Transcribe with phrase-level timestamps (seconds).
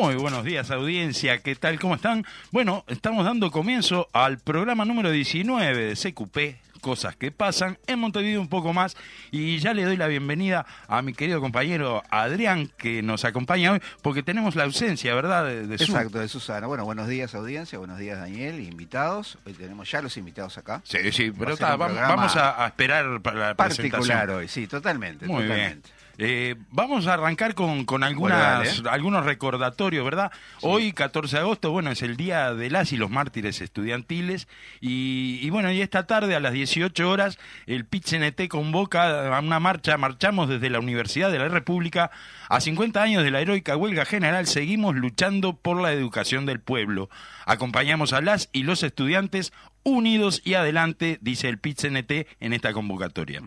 [0.00, 1.38] Muy buenos días, audiencia.
[1.38, 1.80] ¿Qué tal?
[1.80, 2.24] ¿Cómo están?
[2.52, 7.78] Bueno, estamos dando comienzo al programa número 19 de CQP, Cosas que pasan.
[7.88, 8.96] En Montevideo un poco más.
[9.32, 13.80] Y ya le doy la bienvenida a mi querido compañero Adrián, que nos acompaña hoy,
[14.00, 15.44] porque tenemos la ausencia, ¿verdad?
[15.44, 15.86] De, de Su.
[15.86, 16.68] Exacto, de Susana.
[16.68, 19.36] Bueno, buenos días audiencia, buenos días Daniel, invitados.
[19.46, 20.80] Hoy tenemos ya los invitados acá.
[20.84, 23.90] Sí, sí, pero Va a ser ta, un vamos, a, a esperar para la Particular
[24.00, 24.30] presentación.
[24.38, 25.26] hoy, sí, totalmente.
[25.26, 25.82] Muy bien.
[26.20, 28.90] Eh, vamos a arrancar con, con algunas, Bueno, dale.
[28.90, 30.32] algunos recordatorios, ¿verdad?
[30.62, 34.48] Hoy, 14 de agosto, bueno, es el Día de las y los Mártires Estudiantiles.
[34.80, 39.60] Y, y bueno, y esta tarde a las 18 horas, el PIT-CNT convoca a una
[39.60, 39.96] marcha.
[39.96, 42.10] Marchamos desde la Universidad de la República.
[42.48, 47.08] A 50 años de la heroica huelga general, seguimos luchando por la educación del pueblo.
[47.46, 53.42] Acompañamos a las y los estudiantes unidos y adelante, dice el PIT-CNT en esta convocatoria.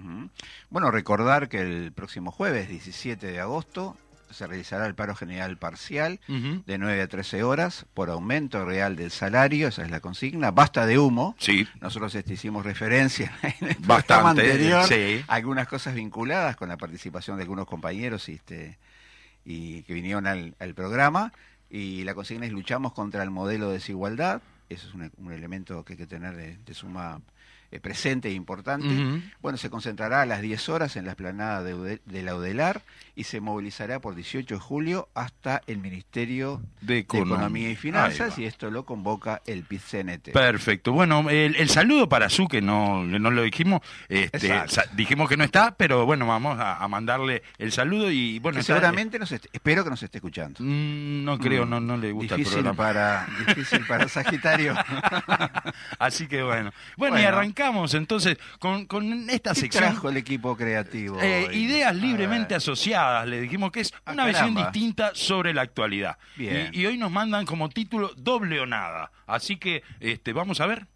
[0.70, 3.98] Bueno, recordar que el próximo jueves, 17 de agosto,
[4.32, 9.12] se realizará el paro general parcial de 9 a 13 horas por aumento real del
[9.12, 10.52] salario, esa es la consigna.
[10.52, 11.36] Basta de humo.
[11.38, 11.68] Sí.
[11.80, 15.24] Nosotros este, hicimos referencia en el Bastante, anterior sí.
[15.28, 18.78] algunas cosas vinculadas con la participación de algunos compañeros este,
[19.46, 21.34] y que vinieron al, al programa.
[21.70, 24.42] Y la consigna es luchamos contra el modelo de desigualdad.
[24.74, 27.22] Eso es un, un elemento que hay que tener de, de suma
[27.72, 28.88] eh, presente e importante.
[29.42, 32.82] Bueno, se concentrará a las 10 horas en la esplanada de, de la UDELAR
[33.22, 37.70] y se movilizará por 18 de julio hasta el Ministerio De de Economía.
[37.70, 40.32] Y Finanzas y esto lo convoca el PIT-CNT.
[40.32, 40.92] Perfecto.
[40.92, 43.82] Bueno, el, el saludo para Su, que no, no lo dijimos.
[44.10, 44.52] Este,
[44.94, 48.58] dijimos que no está, pero bueno, vamos a, a mandarle el saludo y bueno.
[48.58, 50.60] Que seguramente nos espero que nos esté escuchando.
[50.64, 53.28] Mm, no creo, no, no le gusta difícil el programa.
[53.28, 54.74] para difícil para Sagitario.
[56.00, 56.72] Así que bueno.
[56.98, 57.20] bueno.
[57.20, 59.84] y arrancamos entonces con, con esta ¿Qué sección.
[59.84, 61.20] trajo el equipo creativo?
[61.22, 62.62] Eh, ideas libremente ver.
[63.26, 64.72] Le dijimos que es Ah, una visión caramba.
[64.72, 66.18] distinta sobre la actualidad.
[66.36, 66.70] Bien.
[66.74, 69.12] Y, y hoy nos mandan como título doble o nada.
[69.28, 70.88] Así que este, vamos a ver.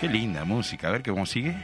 [0.00, 1.54] Qué linda música, a ver cómo sigue.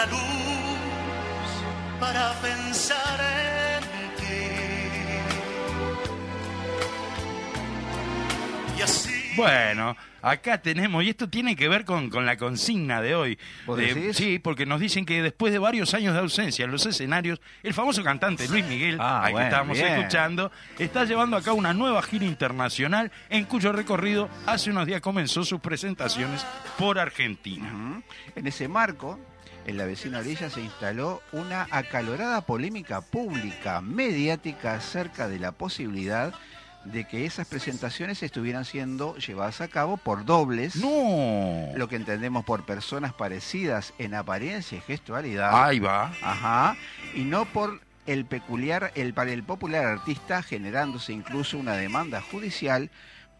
[0.00, 0.20] La luz
[2.00, 3.82] para pensar en
[4.16, 4.22] ti.
[8.78, 9.10] Y así.
[9.36, 13.38] Bueno, acá tenemos, y esto tiene que ver con, con la consigna de hoy.
[13.66, 14.16] ¿Vos De- decís?
[14.16, 17.74] sí, porque nos dicen que después de varios años de ausencia en los escenarios, el
[17.74, 19.92] famoso cantante Luis Miguel, Ah, al que estábamos bien.
[19.92, 25.00] escuchando, está llevando a cabo una nueva gira internacional en cuyo recorrido hace unos días
[25.02, 26.44] comenzó sus presentaciones
[26.78, 28.02] por Argentina.
[28.34, 29.18] En ese marco,
[29.70, 36.34] en la vecina orilla se instaló una acalorada polémica pública, mediática, acerca de la posibilidad
[36.84, 41.68] de que esas presentaciones estuvieran siendo llevadas a cabo por dobles, No.
[41.76, 46.12] lo que entendemos por personas parecidas en apariencia y gestualidad, Ahí va.
[46.22, 46.76] ajá,
[47.14, 52.90] y no por el peculiar, el para el popular artista, generándose incluso una demanda judicial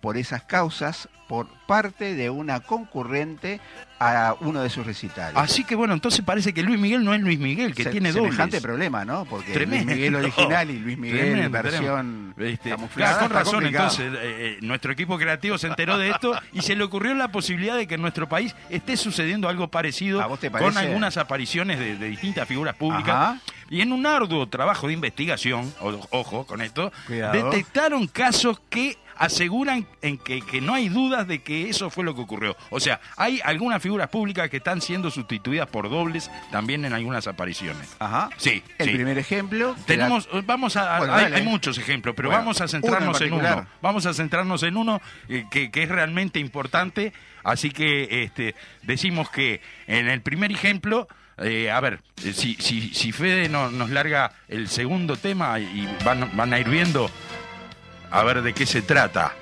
[0.00, 3.60] por esas causas por parte de una concurrente
[4.00, 5.36] a uno de sus recitales.
[5.36, 8.12] Así que bueno, entonces parece que Luis Miguel no es Luis Miguel, que Se- tiene
[8.12, 8.62] semejante dobles.
[8.62, 9.26] problema, ¿no?
[9.26, 9.84] Porque Tremendo.
[9.84, 13.12] Luis Miguel original y Luis Miguel Tremendo, versión Este, camuflada.
[13.12, 13.90] claro, con razón, complicado.
[13.90, 17.28] entonces, eh, eh, nuestro equipo creativo se enteró de esto y se le ocurrió la
[17.30, 21.16] posibilidad de que en nuestro país esté sucediendo algo parecido ¿A vos te con algunas
[21.16, 23.14] apariciones de, de distintas figuras públicas.
[23.14, 23.38] Ajá.
[23.68, 25.72] Y en un arduo trabajo de investigación,
[26.10, 27.34] ojo con esto, Cuidado.
[27.50, 32.14] detectaron casos que aseguran en que, que no hay dudas de que eso fue lo
[32.14, 32.56] que ocurrió.
[32.70, 37.26] O sea, hay algunas figuras públicas que están siendo sustituidas por dobles también en algunas
[37.26, 37.94] apariciones.
[37.98, 38.30] Ajá.
[38.38, 38.94] Sí, El sí.
[38.94, 39.76] primer ejemplo.
[39.84, 43.32] Tenemos, vamos a, Bueno, hay, muchos ejemplos, pero Bueno, vamos a uno centrarnos en en
[43.34, 43.66] uno.
[43.82, 47.12] Vamos a centrarnos en uno eh, que, que es realmente importante.
[47.44, 52.94] Así que este, decimos que en el primer ejemplo, eh, a ver, eh, si, si,
[52.94, 57.10] si Fede no- nos larga el segundo tema y van, van a ir viendo
[58.10, 59.34] a ver de qué se trata.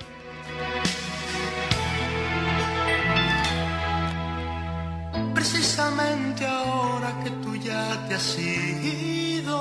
[5.33, 9.57] Precisamente ahora que tú ya te has ido,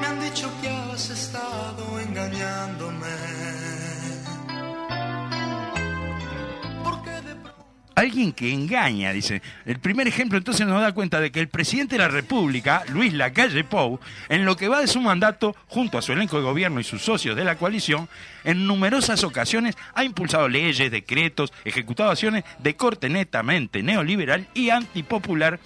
[0.00, 1.79] me han dicho que has estado
[8.00, 9.42] Alguien que engaña, dice.
[9.66, 13.12] El primer ejemplo entonces nos da cuenta de que el presidente de la República, Luis
[13.12, 14.00] Lacalle Pou,
[14.30, 17.02] en lo que va de su mandato, junto a su elenco de gobierno y sus
[17.02, 18.08] socios de la coalición,
[18.44, 25.60] en numerosas ocasiones ha impulsado leyes, decretos, ejecutado acciones de corte netamente neoliberal y antipopular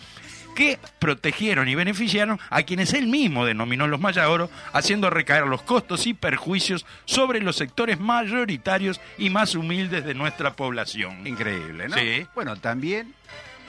[0.54, 6.06] que protegieron y beneficiaron a quienes él mismo denominó los Mayaoro, haciendo recaer los costos
[6.06, 11.26] y perjuicios sobre los sectores mayoritarios y más humildes de nuestra población.
[11.26, 11.96] Increíble, ¿no?
[11.96, 12.26] Sí.
[12.34, 13.14] Bueno, también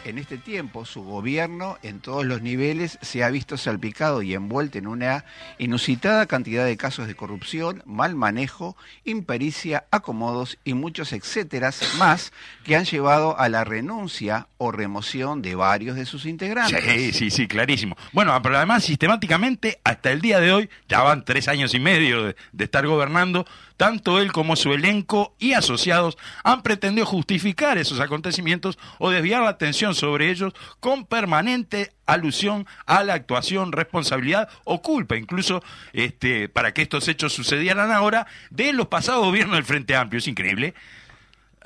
[0.06, 4.78] en este tiempo su gobierno en todos los niveles se ha visto salpicado y envuelto
[4.78, 5.26] en una
[5.58, 12.32] inusitada cantidad de casos de corrupción, mal manejo, impericia, acomodos y muchos etcétera más
[12.64, 16.84] que han llevado a la renuncia o remoción de varios de sus integrantes.
[16.84, 17.98] Sí, sí, sí, clarísimo.
[18.14, 22.24] Bueno, pero además sistemáticamente, hasta el día de hoy, ya van tres años y medio
[22.24, 23.46] de, de estar gobernando,
[23.78, 29.50] tanto él como su elenco y asociados han pretendido justificar esos acontecimientos o desviar la
[29.50, 35.64] atención sobre ellos con permanente alusión a la actuación, responsabilidad o culpa, incluso
[35.94, 40.20] este, para que estos hechos sucedieran ahora, de los pasados gobiernos del Frente Amplio.
[40.20, 40.74] Es increíble.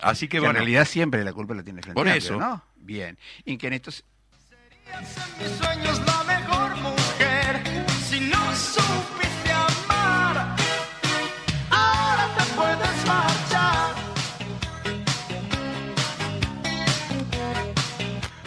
[0.02, 0.52] Así que Que bueno.
[0.52, 2.38] en realidad siempre la culpa la tiene el Frente Por Amplio, eso.
[2.40, 2.64] ¿no?
[2.78, 3.18] Bien.
[3.46, 4.04] Y que en estos
[4.92, 5.00] en
[5.48, 7.62] mis sueños la mejor mujer,
[8.10, 9.29] si no supiste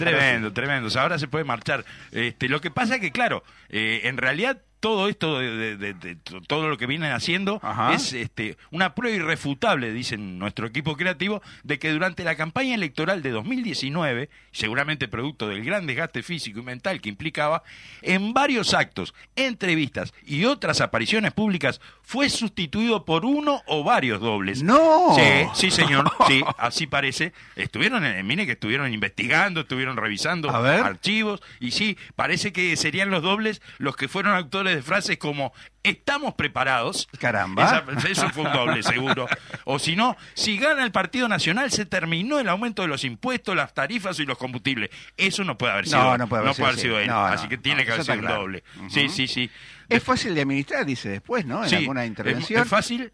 [0.04, 0.88] Tremendo, tremendo.
[0.88, 1.84] O sea, ahora se puede marchar.
[2.10, 5.94] Este, lo que pasa es que, claro, eh, en realidad todo esto de, de- de-
[5.94, 7.94] de to- todo lo que vienen haciendo Ajá.
[7.94, 13.23] es este, una prueba irrefutable, dicen nuestro equipo creativo, de que durante la campaña electoral
[13.23, 17.62] de 2019, seguramente producto del gran desgaste físico y mental que implicaba,
[18.02, 24.64] en varios actos, entrevistas y otras apariciones públicas fue sustituido por uno o varios dobles.
[24.64, 25.14] ¡No!
[25.14, 26.11] Sí, sí, señor.
[26.26, 27.32] Sí, así parece.
[27.55, 33.23] Estuvieron, en, mire que estuvieron investigando, estuvieron revisando archivos y sí, parece que serían los
[33.23, 34.32] dobles los que fueron
[34.77, 35.53] de frases como
[35.83, 37.09] estamos preparados.
[37.19, 37.85] Caramba.
[37.97, 39.27] Esa- eso fue un doble, seguro.
[39.65, 43.55] O si no, si gana el Partido Nacional, se terminó el aumento de los impuestos,
[43.57, 44.91] las tarifas y los combustibles.
[45.17, 46.81] Eso no puede haber No, sido, no puede haber sido así.
[46.81, 47.07] sido él.
[47.09, 48.41] No, no, así que tiene no, que haber sido un claro.
[48.41, 48.65] doble.
[48.89, 49.51] Sí, sí, sí.
[49.89, 51.63] Es fácil de administrar, dice después, ¿no?
[51.65, 52.63] En Sí, alguna es- intervención.
[52.63, 53.13] es fácil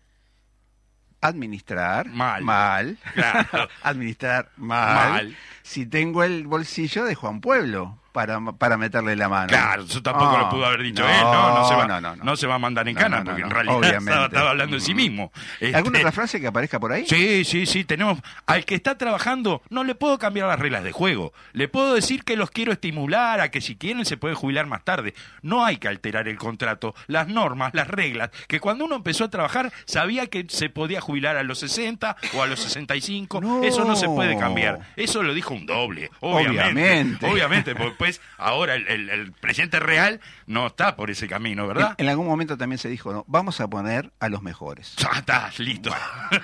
[1.20, 2.06] Administrar.
[2.10, 2.44] Mal.
[2.44, 2.96] Mal.
[3.14, 3.68] Claro.
[3.82, 5.10] Administrar mal.
[5.10, 5.36] Mal.
[5.62, 9.48] Si tengo el bolsillo de Juan Pueblo para, para meterle la mano.
[9.48, 11.54] Claro, eso tampoco Ah, lo pudo haber dicho no, él, ¿no?
[11.58, 12.36] No se va, no, no, no.
[12.36, 14.96] se va a mandar en cana, porque en realidad estaba, estaba hablando de sí Mm.
[14.96, 15.32] mismo.
[15.60, 17.06] ¿Alguna Este, otra frase que aparezca por ahí?
[17.06, 18.18] Sí, sí, sí, tenemos.
[18.46, 21.32] Al que está trabajando, no le puedo cambiar las reglas de juego.
[21.52, 24.84] Le puedo decir que los quiero estimular, a que si quieren se pueden jubilar más
[24.84, 25.14] tarde.
[25.42, 29.30] No hay que alterar el contrato, las normas, las reglas, que cuando uno empezó a
[29.30, 33.40] trabajar sabía que se podía jubilar a los 60 o a los 65.
[33.40, 33.62] No.
[33.62, 34.80] Eso no se puede cambiar.
[34.96, 36.60] Eso lo dijo un doble, obviamente.
[36.72, 37.26] Obviamente.
[37.26, 41.94] Obviamente, porque pues ahora el, el- el presidente real no está por ese camino, ¿verdad?
[41.98, 44.94] en algún momento también se dijo, no, vamos a poner a los mejores.
[45.02, 45.90] Ya está, listo.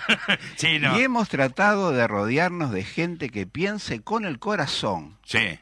[0.56, 0.98] sí, no.
[0.98, 5.58] Y hemos tratado de rodearnos de gente que piense con el corazón Sí.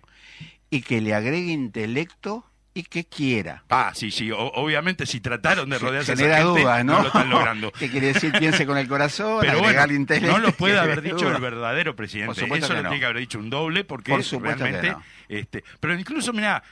[0.70, 3.62] y que le agregue intelecto y que quiera.
[3.68, 4.30] Ah, sí, sí.
[4.30, 7.00] o- obviamente, si trataron de rodearse de esa Genera gente, dudas, ¿no?
[7.02, 7.70] lo están logrando.
[7.78, 10.32] ¿Qué quiere decir piense con el corazón, Pero bueno, intelecto?
[10.38, 12.32] no lo puede haber genera dicho el verdadero presidente.
[12.32, 12.88] Eso lo no.
[12.88, 14.90] tiene que haber dicho un doble porque Por realmente...
[14.90, 15.02] no.
[15.28, 16.62] Este, pero incluso, mira,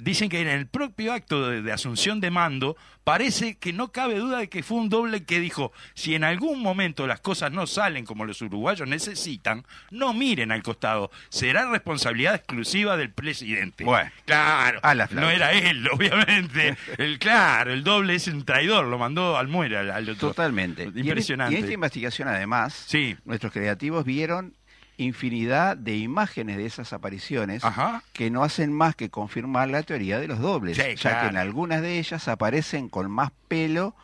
[0.00, 4.18] dicen que en el propio acto de, de asunción de mando parece que no cabe
[4.18, 7.68] duda de que fue un doble que dijo, si en algún momento las cosas no
[7.68, 13.84] salen como los uruguayos necesitan, no miren al costado, será responsabilidad exclusiva del presidente.
[13.84, 14.10] Bueno.
[14.24, 15.06] claro, A la.
[15.24, 16.76] No era él, obviamente.
[16.98, 20.28] El claro, el doble es un traidor, lo mandó al muere al, otro.
[20.28, 20.84] Totalmente.
[20.84, 21.54] Y en- Impresionante.
[21.54, 23.16] Y en, esta investigación, además, Sí.
[23.24, 24.54] nuestros creativos vieron
[24.96, 28.04] infinidad de imágenes de esas apariciones Ajá.
[28.12, 31.20] que no hacen más que confirmar la teoría de los dobles, Sí, ya claro.
[31.22, 33.96] que en algunas de ellas aparecen con más pelo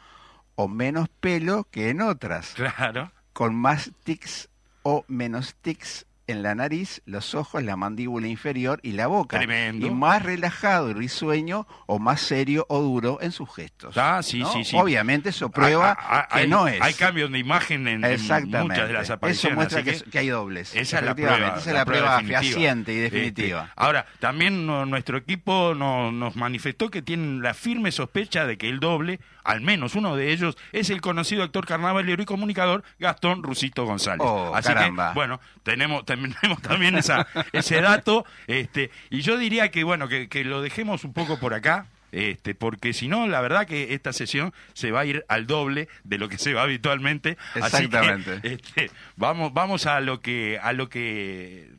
[0.57, 3.13] o menos pelo que en otras, Claro.
[3.33, 4.49] con más tics
[4.83, 9.39] o menos tics en la nariz, los ojos, la mandíbula inferior y la boca.
[9.39, 9.87] Tremendo.
[9.87, 13.97] Y más relajado y risueño o más serio o duro en sus gestos.
[13.97, 14.53] Ah, sí, ¿no?
[14.53, 14.77] sí, sí.
[14.77, 16.81] Obviamente eso prueba Ah, ah, que hay, no es.
[16.81, 18.43] Hay cambios de imagen en, muchas
[18.89, 19.39] de las apariciones.
[19.39, 20.75] Eso muestra que, que hay dobles.
[20.75, 21.37] Esa es la prueba.
[21.59, 22.41] Esa es la, prueba, definitiva.
[22.41, 23.73] fehaciente y Este, definitiva.
[23.77, 28.69] ahora, también no- nuestro equipo no- nos manifestó que tienen la firme sospecha de que
[28.69, 33.43] el doble, al menos uno de ellos, es el conocido actor carnavalero y comunicador Gastón
[33.43, 34.21] Rusito González.
[34.27, 35.09] Oh, Así caramba.
[35.09, 38.25] que, bueno, tenemos, tenemos también esa, ese dato.
[38.47, 41.87] Este, y yo diría que, bueno, que, que lo dejemos un poco por acá.
[42.13, 45.89] Este, porque si no, la verdad que esta sesión se va a ir al doble
[46.03, 47.37] de lo que se va habitualmente.
[47.55, 48.41] Así que, Exactamente.
[48.43, 51.71] este, vamos, vamos a lo que, a lo que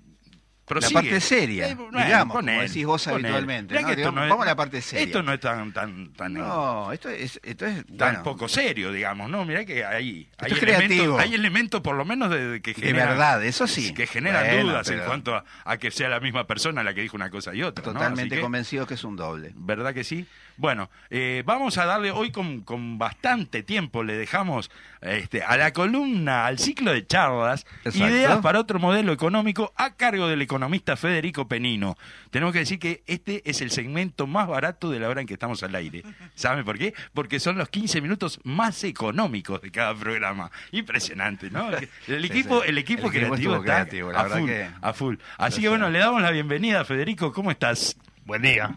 [0.72, 0.94] prosigue.
[0.94, 3.90] parte seria, Eh, digamos, como decís vos habitualmente, ¿no?
[3.90, 5.06] es- vamos a la parte seria.
[5.06, 8.92] Esto no es tan, tan, tan, No, esto es, esto es tan bueno, poco serio,
[8.92, 9.46] digamos, ¿no?
[9.46, 13.10] Mirá que hay, hay, elementos, hay elementos por lo menos de, de que de generan,
[13.10, 13.94] verdad, eso sí.
[13.94, 17.02] que generan Bueno, dudas en cuanto a, a que sea la misma persona la que
[17.02, 17.86] dijo una cosa y otra.
[17.86, 17.94] ¿no?
[17.94, 19.52] Totalmente que- convencido que es un doble.
[19.56, 20.26] ¿Verdad que sí?
[20.62, 24.70] Bueno, eh, vamos a darle hoy con, con bastante tiempo, le dejamos
[25.02, 28.08] este, a la columna, al ciclo de charlas, Exacto.
[28.08, 31.98] ideas para otro modelo económico a cargo del economista Federico Penino.
[32.30, 35.34] Tenemos que decir que este es el segmento más barato de la hora en que
[35.34, 36.04] estamos al aire.
[36.36, 36.94] ¿Saben por qué?
[37.16, 40.52] Porque son los 15 minutos más económicos de cada programa.
[40.72, 41.72] Impresionante, ¿no?
[42.08, 45.16] El equipo, el equipo El equipo creativo está creativo, a full, que- a full.
[45.40, 47.34] Así que bueno, le damos la bienvenida, Federico.
[47.34, 47.98] ¿Cómo estás?
[48.24, 48.72] Buen día,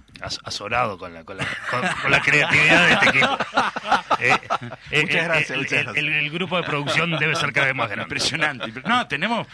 [0.45, 3.39] azorado con la, con la, con, con la creatividad de este equipo.
[4.21, 4.39] Eh,
[4.91, 5.97] eh, Muchas eh, gracias, el, muchas el- gracias.
[6.05, 8.05] el- el grupo de producción debe ser cada vez más grande.
[8.05, 8.73] Impresionante.
[8.87, 9.47] No, tenemos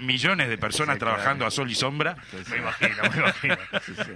[0.00, 1.14] millones de personas Sí, claro.
[1.16, 2.16] trabajando a sol y sombra.
[2.50, 3.56] Me imagino, me imagino.
[3.86, 4.12] Sí, sí.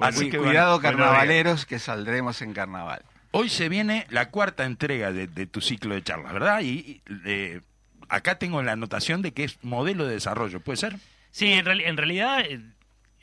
[0.00, 3.02] Así que cuidado, bueno, carnavaleros, que saldremos en carnaval.
[3.30, 6.60] Hoy se viene la cuarta entrega de, de tu ciclo de charlas, ¿verdad?
[6.60, 7.60] Y, eh,
[8.08, 10.96] acá tengo la anotación de que es modelo de desarrollo, ¿puede ser?
[11.30, 12.40] Sí, en, reali- en realidad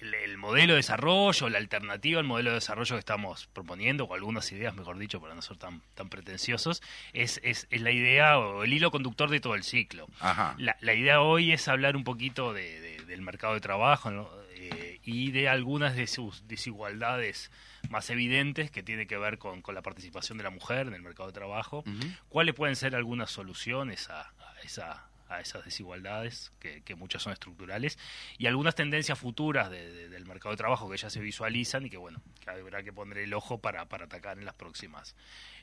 [0.01, 4.13] el, el modelo de desarrollo, la alternativa al modelo de desarrollo que estamos proponiendo, o
[4.13, 6.81] algunas ideas, mejor dicho, para no ser tan, tan pretenciosos,
[7.13, 10.07] es, es, es la idea o el hilo conductor de todo el ciclo.
[10.19, 10.55] Ajá.
[10.57, 14.29] La, la idea hoy es hablar un poquito de, de- del mercado de trabajo ¿no?
[14.53, 17.49] Eh, y de algunas de sus desigualdades
[17.89, 21.01] más evidentes que tiene que ver con, con la participación de la mujer en el
[21.01, 21.83] mercado de trabajo.
[22.27, 27.31] ¿Cuáles pueden ser algunas soluciones a, a esa a esas desigualdades, que, que muchas son
[27.33, 27.97] estructurales,
[28.37, 31.89] y algunas tendencias futuras de- de- del mercado de trabajo que ya se visualizan y
[31.89, 35.15] que bueno, que habrá que poner el ojo para, para atacar en las próximas,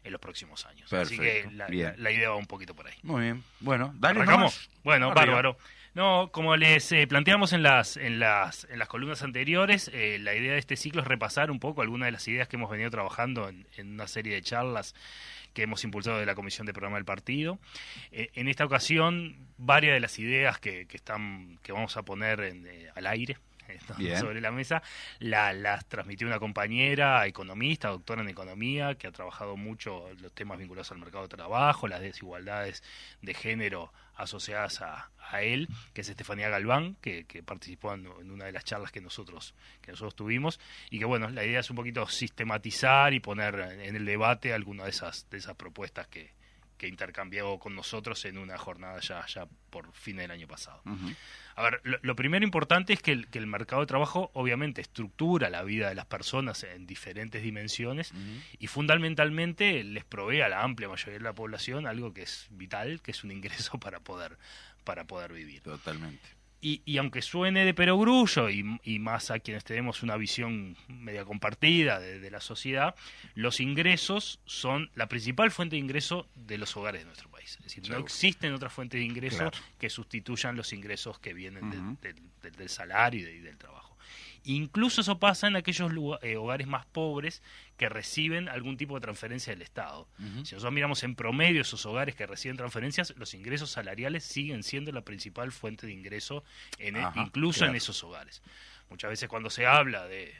[0.04, 0.92] en los próximos años.
[0.92, 1.68] Así que la,
[2.12, 2.94] idea va un poquito por ahí.
[3.02, 3.42] Muy bien.
[3.60, 4.70] Bueno, dale ¿Arrancamos?
[4.84, 5.24] Bueno, Arriba.
[5.26, 5.58] bárbaro.
[5.94, 10.34] No, como les eh, planteamos en las, en las, en las columnas anteriores, eh, la
[10.34, 12.90] idea de este ciclo es repasar un poco algunas de las ideas que hemos venido
[12.90, 14.94] trabajando en, en una serie de charlas
[15.56, 17.58] que hemos impulsado de la Comisión de Programa del Partido.
[18.12, 22.40] Eh, en esta ocasión, varias de las ideas que, que están, que vamos a poner
[22.40, 24.18] en, eh, al aire eh, Bien.
[24.20, 24.82] sobre la mesa,
[25.18, 30.58] la- las transmitió una compañera economista, doctora en economía, que ha trabajado mucho los temas
[30.58, 32.82] vinculados al mercado de trabajo, las desigualdades
[33.22, 38.30] de género asociadas a, a él, que es Estefanía Galván, que, que participó en, en
[38.30, 41.70] una de las charlas que nosotros, que nosotros tuvimos, y que bueno, la idea es
[41.70, 46.32] un poquito sistematizar y poner en el debate alguna de esas, de esas propuestas que,
[46.76, 50.82] que intercambió con nosotros en una jornada ya, ya por fin del año pasado.
[50.84, 51.12] Ujú.
[51.56, 54.82] A ver, lo, lo primero importante es que el, que el mercado de trabajo obviamente
[54.82, 58.12] estructura la vida de las personas en diferentes dimensiones
[58.58, 63.00] y fundamentalmente les provee a la amplia mayoría de la población algo que es vital,
[63.00, 64.36] que es un ingreso para poder,
[64.84, 65.62] para poder vivir.
[65.62, 66.35] Totalmente.
[66.68, 71.24] Y, y aunque suene de perogrullo y, y más a quienes tenemos una visión media
[71.24, 72.96] compartida de, de la sociedad,
[73.36, 77.56] los ingresos son la principal fuente de ingreso de los hogares de nuestro país.
[77.60, 79.58] Es decir, no existen otras fuentes de ingreso Claro.
[79.78, 83.96] que sustituyan los ingresos que vienen del- del, del- del salario y del trabajo.
[84.48, 87.42] Incluso eso pasa en aquellos lugar- eh, hogares más pobres
[87.76, 90.08] que reciben algún tipo de transferencia del Estado.
[90.18, 94.92] Si nosotros miramos en promedio esos hogares que reciben transferencias, los ingresos salariales siguen siendo
[94.92, 96.44] la principal fuente de ingreso,
[96.78, 97.72] en e- Ajá, incluso claro.
[97.72, 98.42] en esos hogares.
[98.88, 100.32] Muchas veces cuando se habla de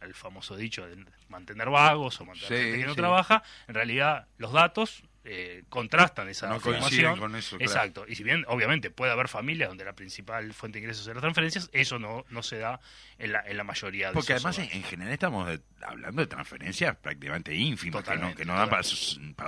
[0.00, 2.96] el famoso dicho de mantener vagos o mantener Sí, gente que no sí.
[2.96, 7.16] trabaja, en realidad los datos eh, contrastan esa No afirmación.
[7.18, 7.70] con eso, claro.
[7.72, 8.04] Exacto.
[8.08, 11.20] Y si bien, obviamente, puede haber familias donde la principal fuente de ingresos es las
[11.22, 12.80] transferencias, eso no, no se da
[13.18, 14.82] en la, en la mayoría de Porque además en, hogares.
[14.82, 18.82] en general estamos de- hablando de transferencias prácticamente ínfimas, que no, que no dan para,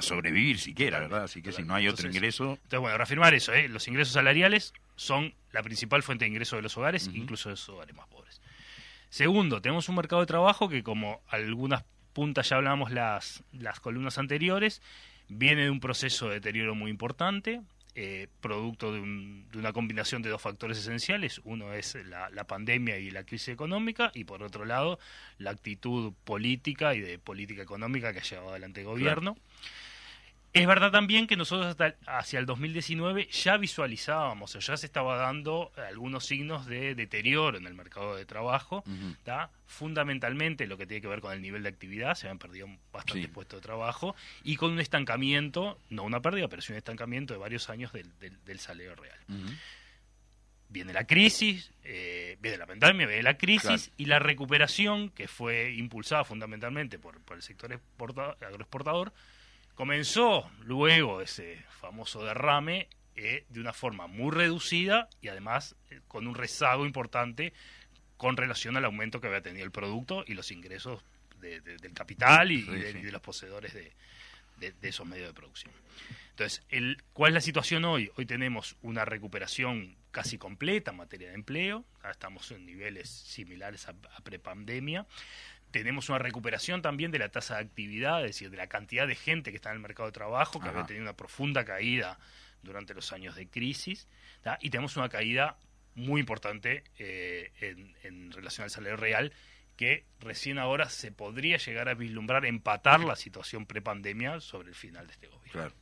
[0.03, 1.25] sobrevivir siquiera, ¿verdad?
[1.25, 2.45] Así que si no hay otro Entonces, ingreso...
[2.55, 3.69] Entonces, bueno, reafirmar eso, ¿eh?
[3.69, 7.69] los ingresos salariales son la principal fuente de ingreso de los hogares, incluso de esos
[7.71, 8.41] hogares más pobres.
[9.09, 14.19] Segundo, tenemos un mercado de trabajo que, como algunas puntas ya hablamos las, las columnas
[14.19, 14.83] anteriores,
[15.37, 17.61] viene de un proceso de deterioro muy importante,
[17.97, 21.41] eh, producto de, un- de una combinación de dos factores esenciales.
[21.45, 24.99] Uno es la, la pandemia y la crisis económica y por otro lado
[25.39, 29.37] la actitud política y de política económica que ha llevado adelante el gobierno.
[30.55, 35.17] Es verdad también que nosotros hasta hacia el 2019 ya visualizábamos o ya se estaba
[35.17, 38.85] dando algunos signos de deterioro en el mercado de trabajo,
[39.67, 43.25] fundamentalmente lo que tiene que ver con el nivel de actividad, se habían perdido bastantes
[43.25, 43.29] Sí.
[43.33, 47.41] puestos de trabajo y con un estancamiento, no una pérdida, pero sí un estancamiento de
[47.41, 49.19] varios años del, del- del salario real.
[50.69, 53.95] Viene la crisis, eh, viene la pandemia, viene la crisis Claro.
[53.97, 59.13] y la recuperación que fue impulsada fundamentalmente por, por el sector exporta- agroexportador,
[59.75, 66.27] comenzó luego ese famoso derrame eh, de una forma muy reducida y además eh, con
[66.27, 67.53] un rezago importante
[68.17, 71.03] con relación al aumento que había tenido el producto y los ingresos
[71.41, 72.99] de- de- del capital y, Sí, y de, sí.
[72.99, 73.93] y de los poseedores de,
[74.83, 75.73] esos medios de producción.
[76.31, 78.11] Entonces, el, ¿cuál es la situación hoy?
[78.17, 83.95] Hoy tenemos una recuperación casi completa en materia de empleo, estamos en niveles similares a,
[84.17, 85.07] a prepandemia.
[85.75, 89.17] Tenemos una recuperación también de la tasa de actividad, es decir, de la cantidad de
[89.17, 90.71] gente que está en el mercado de trabajo, que Ajá.
[90.71, 92.17] había tenido una profunda caída
[92.63, 94.07] durante los años de crisis,
[94.43, 94.57] ¿tá?
[94.61, 95.59] y tenemos una caída
[95.97, 99.33] muy importante eh, en, en relación al salario real,
[99.77, 105.09] que recién ahora se podría llegar a vislumbrar, empatar la situación prepandemia sobre el final
[105.09, 105.51] de este gobierno.
[105.51, 105.75] Claro.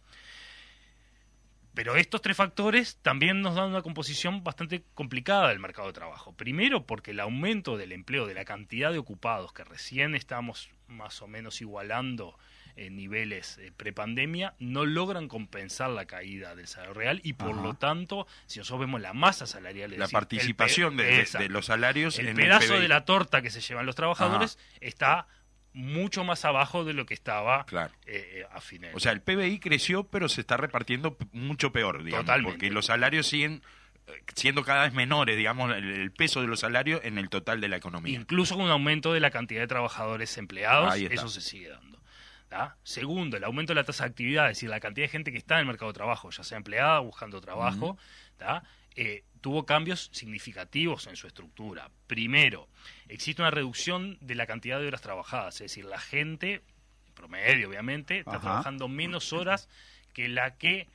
[1.74, 6.34] Pero estos tres factores también nos dan una composición bastante complicada del mercado de trabajo.
[6.34, 11.22] Primero, porque el aumento del empleo, de la cantidad de ocupados que recién estamos más
[11.22, 12.38] o menos igualando
[12.76, 17.62] en niveles eh, prepandemia, no logran compensar la caída del salario real y por Ajá.
[17.62, 21.66] lo tanto, si nosotros vemos la masa salarial, es La decir, participación de, de- los
[21.66, 25.26] salarios el en pedazo el de la torta que se llevan los trabajadores está
[25.74, 27.92] mucho más abajo de lo que estaba Claro.
[28.06, 28.94] eh, eh, a fines.
[28.94, 32.52] O sea, el PBI creció, pero se está repartiendo mucho peor, digamos, Totalmente.
[32.52, 33.62] porque los salarios siguen
[34.06, 37.60] eh, siendo cada vez menores, digamos, el, el peso de los salarios en el total
[37.60, 38.18] de la economía.
[38.18, 42.00] Incluso con un aumento de la cantidad de trabajadores empleados, eso se sigue dando.
[42.48, 42.76] ¿tá?
[42.82, 45.38] Segundo, el aumento de la tasa de actividad, es decir, la cantidad de gente que
[45.38, 47.96] está en el mercado de trabajo, ya sea empleada, buscando trabajo,
[48.36, 48.62] ¿tá?
[48.96, 51.90] Eh, tuvo cambios significativos en su estructura.
[52.06, 52.68] Primero,
[53.08, 56.62] existe una reducción de la cantidad de horas trabajadas, es decir, la gente,
[57.06, 58.40] en promedio obviamente, está Ajá.
[58.40, 59.68] trabajando menos horas
[60.12, 60.88] que la que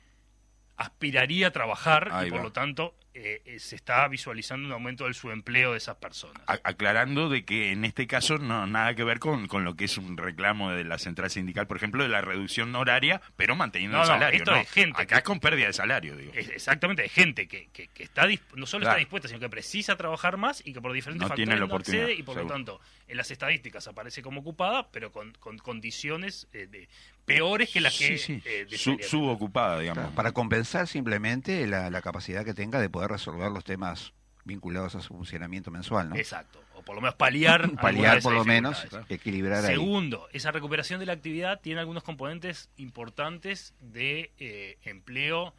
[0.76, 2.44] aspiraría a trabajar Ahí y por va.
[2.44, 6.42] lo tanto eh, eh, se está visualizando un aumento del subempleo de esas personas.
[6.46, 9.86] A- aclarando de que en este caso no nada que ver con, con lo que
[9.86, 13.96] es un reclamo de la central sindical, por ejemplo, de la reducción horaria, pero manteniendo
[13.98, 14.38] No, el no, salario.
[14.38, 14.56] esto ¿no?
[14.58, 16.32] es gente Acá que- es con pérdida de salario, digo.
[16.34, 18.92] Es- Exactamente, hay gente que, que, que está no solo Claro.
[18.92, 21.66] está dispuesta, sino que precisa trabajar más y que por diferentes No tiene factores la
[21.66, 22.48] no oportunidad, accede y por seguro.
[22.54, 26.88] lo tanto en las estadísticas aparece como ocupada, pero con, con condiciones eh, de-
[27.28, 28.42] peores que las que Sí, sí.
[28.44, 28.66] eh,
[29.02, 30.02] subocupada, digamos.
[30.02, 34.12] Claro, para compensar simplemente la, la capacidad que tenga de poder resolver los temas
[34.44, 36.16] vinculados a su funcionamiento mensual.
[36.16, 37.70] Exacto, o por lo menos paliar.
[37.80, 39.10] Paliar por lo menos, dificultades.
[39.10, 39.74] equilibrar ahí.
[39.74, 45.54] Segundo, esa recuperación de la actividad tiene algunos componentes importantes de eh, empleo.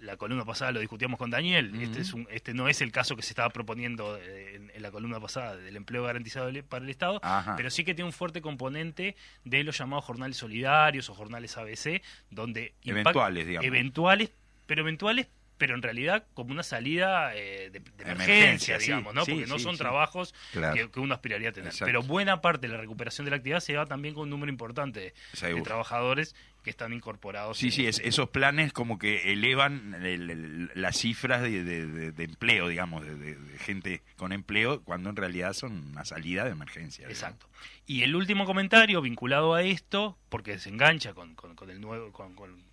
[0.00, 1.72] La, columna pasada lo discutíamos con Daniel.
[1.80, 4.82] este, es un- este no es el caso que se estaba proponiendo eh, en, en
[4.82, 7.54] la columna pasada del empleo garantizado para el Estado, Ajá.
[7.56, 12.02] pero sí que tiene un fuerte componente de los llamados jornales solidarios o jornales ABC,
[12.30, 13.66] donde Eventuales, digamos.
[13.66, 14.30] eventuales,
[14.66, 19.14] pero eventuales, pero en realidad como una salida eh, de, de emergencia, Emergencia, sí, digamos,
[19.14, 19.24] ¿no?
[19.24, 19.78] sí, Porque no son sí.
[19.78, 20.74] trabajos Claro.
[20.74, 21.68] que, que uno aspiraría a tener.
[21.68, 21.86] Exacto.
[21.86, 24.50] Pero buena parte de la recuperación de la actividad se da también con un número
[24.52, 26.34] importante de trabajadores
[26.66, 27.58] que están incorporados.
[27.58, 31.86] Sí, en- sí, es- esos planes como que elevan el- el- las cifras de, de-
[31.86, 36.50] de- de empleo, digamos, de, gente con empleo, cuando en realidad son una salida de
[36.50, 37.06] emergencia.
[37.06, 37.48] Exacto.
[37.86, 42.10] Y el último comentario vinculado a esto, porque se engancha con, con- con el nuevo,
[42.12, 42.65] con- con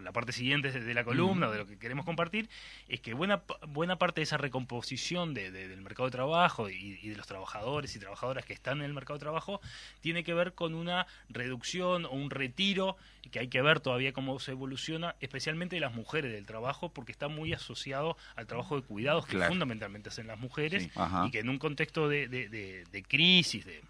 [0.00, 2.48] la parte siguiente de la columna, de lo que queremos compartir,
[2.88, 6.98] es que buena, buena parte de esa recomposición de- de- del mercado de trabajo y,
[7.02, 9.60] y de los trabajadores y trabajadoras que están en el mercado de trabajo
[10.00, 12.96] tiene que ver con una reducción o un retiro
[13.30, 17.12] que hay que ver todavía cómo se evoluciona, especialmente de las mujeres del trabajo, porque
[17.12, 19.52] está muy asociado al trabajo de cuidados que Claro.
[19.52, 20.90] fundamentalmente hacen las mujeres Sí.
[21.26, 23.82] Y que en un contexto de, de- crisis, de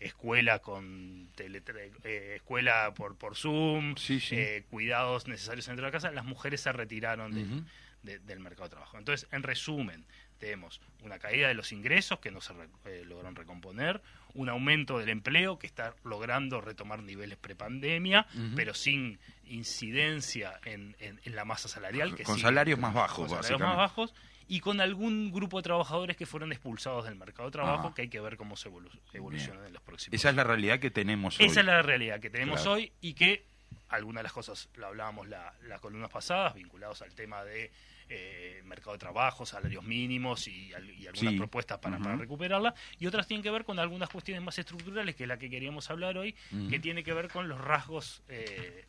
[0.00, 4.36] escuela con eh, escuela por, por Zoom, Sí, sí.
[4.36, 7.66] eh, cuidados necesarios dentro de la casa, las mujeres se retiraron
[8.02, 8.98] de- del mercado de trabajo.
[8.98, 10.04] Entonces, en resumen,
[10.38, 14.02] tenemos una caída de los ingresos que no se re- eh, lograron recomponer,
[14.34, 18.56] un aumento del empleo que está logrando retomar niveles prepandemia, Ujú.
[18.56, 22.14] pero sin incidencia en, en- en la masa salarial.
[22.14, 24.14] Que Con sigue- salarios más bajos, con salarios más bajos
[24.54, 27.94] y con algún grupo de trabajadores que fueron expulsados del mercado de trabajo, Ah.
[27.94, 30.78] que hay que ver cómo se evolu- evoluciona en los próximos Esa es la realidad
[30.78, 31.46] que tenemos hoy.
[31.46, 32.72] esa es la realidad que tenemos Claro.
[32.76, 33.46] hoy y que
[33.88, 37.70] algunas de las cosas lo hablábamos la- las columnas pasadas, vinculados al tema de
[38.14, 41.38] eh, mercado de trabajo, salarios mínimos y, al- y algunas Sí.
[41.38, 45.22] propuestas para, para recuperarla, y otras tienen que ver con algunas cuestiones más estructurales, que
[45.24, 46.34] es la que queríamos hablar hoy,
[46.68, 48.84] que tiene que ver con los rasgos eh,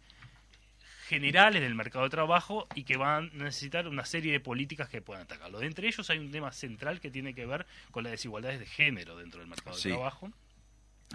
[1.14, 5.02] generales del mercado de trabajo y que van a necesitar una serie de políticas que
[5.02, 5.60] puedan atacarlo.
[5.60, 8.66] De entre ellos hay un tema central que tiene que ver con las desigualdades de
[8.66, 9.90] género dentro del mercado Sí.
[9.90, 10.32] de trabajo.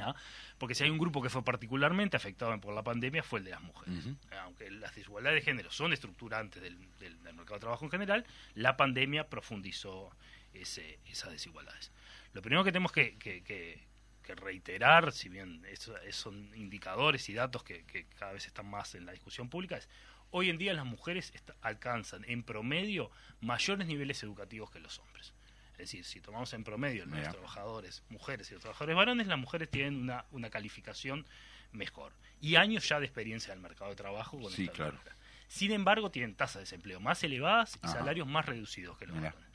[0.00, 0.14] ¿ah?
[0.58, 3.50] Porque si hay un grupo que fue particularmente afectado por la pandemia fue el de
[3.50, 4.06] las mujeres.
[4.06, 4.16] Ujú.
[4.44, 8.24] Aunque las desigualdades de género son estructurantes del, del- del mercado de trabajo en general,
[8.54, 10.11] la pandemia profundizó
[10.54, 11.90] ese- esas desigualdades.
[12.32, 13.82] Lo primero que tenemos que, que- que-
[14.28, 18.94] que reiterar, si bien eso- son indicadores y datos que, que cada vez están más
[18.94, 19.88] en la discusión pública, es
[20.30, 23.10] hoy en día las mujeres alcanzan en promedio
[23.40, 25.32] mayores niveles educativos que los hombres.
[25.72, 27.30] Es decir, si tomamos en promedio los Mira.
[27.32, 31.24] trabajadores mujeres y los trabajadores varones, las mujeres tienen una, una calificación
[31.72, 32.12] mejor.
[32.42, 35.00] Y años ya de experiencia en el mercado de trabajo con Sí, esta claro.
[35.46, 37.94] Sin embargo, tienen tasas de desempleo más elevadas y Ajá.
[38.00, 39.30] salarios más reducidos que los Mira.
[39.30, 39.47] varones.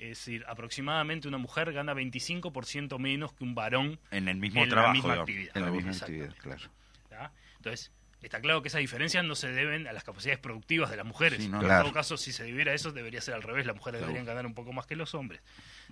[0.00, 4.70] Es decir, aproximadamente una mujer gana 25% menos que un varón En el mismo en
[4.70, 4.94] la trabajo.
[4.94, 5.56] misma actividad.
[5.56, 6.70] En la misma actividad, claro.
[7.10, 7.32] ¿tá?
[7.56, 11.04] Entonces, está claro que esas diferencias no se deben a las capacidades productivas de las
[11.04, 11.42] mujeres.
[11.42, 13.66] Sí, no, en todo caso, si se debiera a eso, debería ser al revés.
[13.66, 15.42] Las mujeres deberían ganar un poco más que los hombres.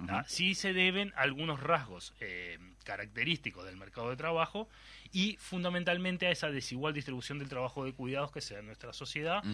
[0.07, 0.25] ¿tá?
[0.27, 4.71] Sí se deben a algunos rasgos eh, característicos del mercado de trabajo
[5.13, 8.95] y fundamentalmente a esa desigual distribución del trabajo de cuidados que se da en nuestra
[8.95, 9.45] sociedad,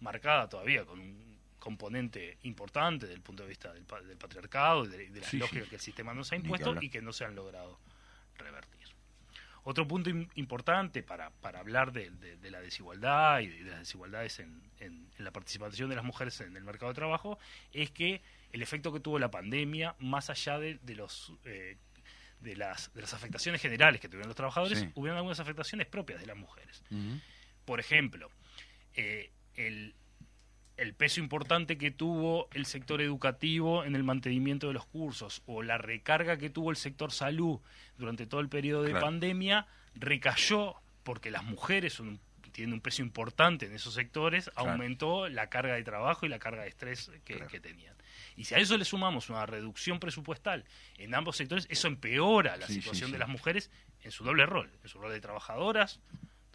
[0.00, 1.31] marcada todavía con un
[1.62, 5.30] componente importante desde el punto de vista del, pa- del patriarcado y de, de las
[5.30, 5.70] Sí, lógicas sí.
[5.70, 7.78] que el sistema nos ha impuesto y que no se han logrado
[8.36, 8.80] revertir.
[9.64, 13.78] Otro punto im- importante para, para hablar de, de- de la desigualdad y de las
[13.78, 17.38] desigualdades en, en- en la participación de las mujeres en el mercado de trabajo
[17.72, 21.76] es que el efecto que tuvo la pandemia, más allá de, de los eh,
[22.40, 24.90] de las, de las afectaciones generales que tuvieron los trabajadores, Sí.
[24.96, 26.82] hubieron algunas afectaciones propias de las mujeres.
[27.64, 28.28] Por ejemplo,
[28.94, 29.94] eh, el,
[30.76, 35.62] el peso importante que tuvo el sector educativo en el mantenimiento de los cursos o
[35.62, 37.60] la recarga que tuvo el sector salud
[37.98, 39.06] durante todo el periodo de Claro.
[39.06, 42.20] pandemia recayó porque las mujeres son
[42.52, 44.72] tienen un peso importante en esos sectores, Claro.
[44.72, 47.48] aumentó la carga de trabajo y la carga de estrés que, Claro.
[47.50, 47.96] que tenían.
[48.36, 50.66] Y si a eso le sumamos una reducción presupuestal
[50.98, 53.12] en ambos sectores, eso empeora la Sí, sí, situación sí.
[53.14, 53.70] de las mujeres
[54.02, 56.00] en su doble rol, en su rol de trabajadoras,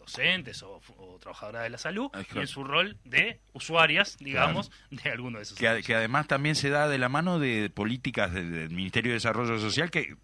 [0.07, 5.09] docentes o, o trabajadoras de la salud, y en su rol de usuarias, digamos, de
[5.11, 8.43] alguno de esos Que, que además también se da de la mano de políticas de-
[8.49, 10.15] del Ministerio de Desarrollo Social que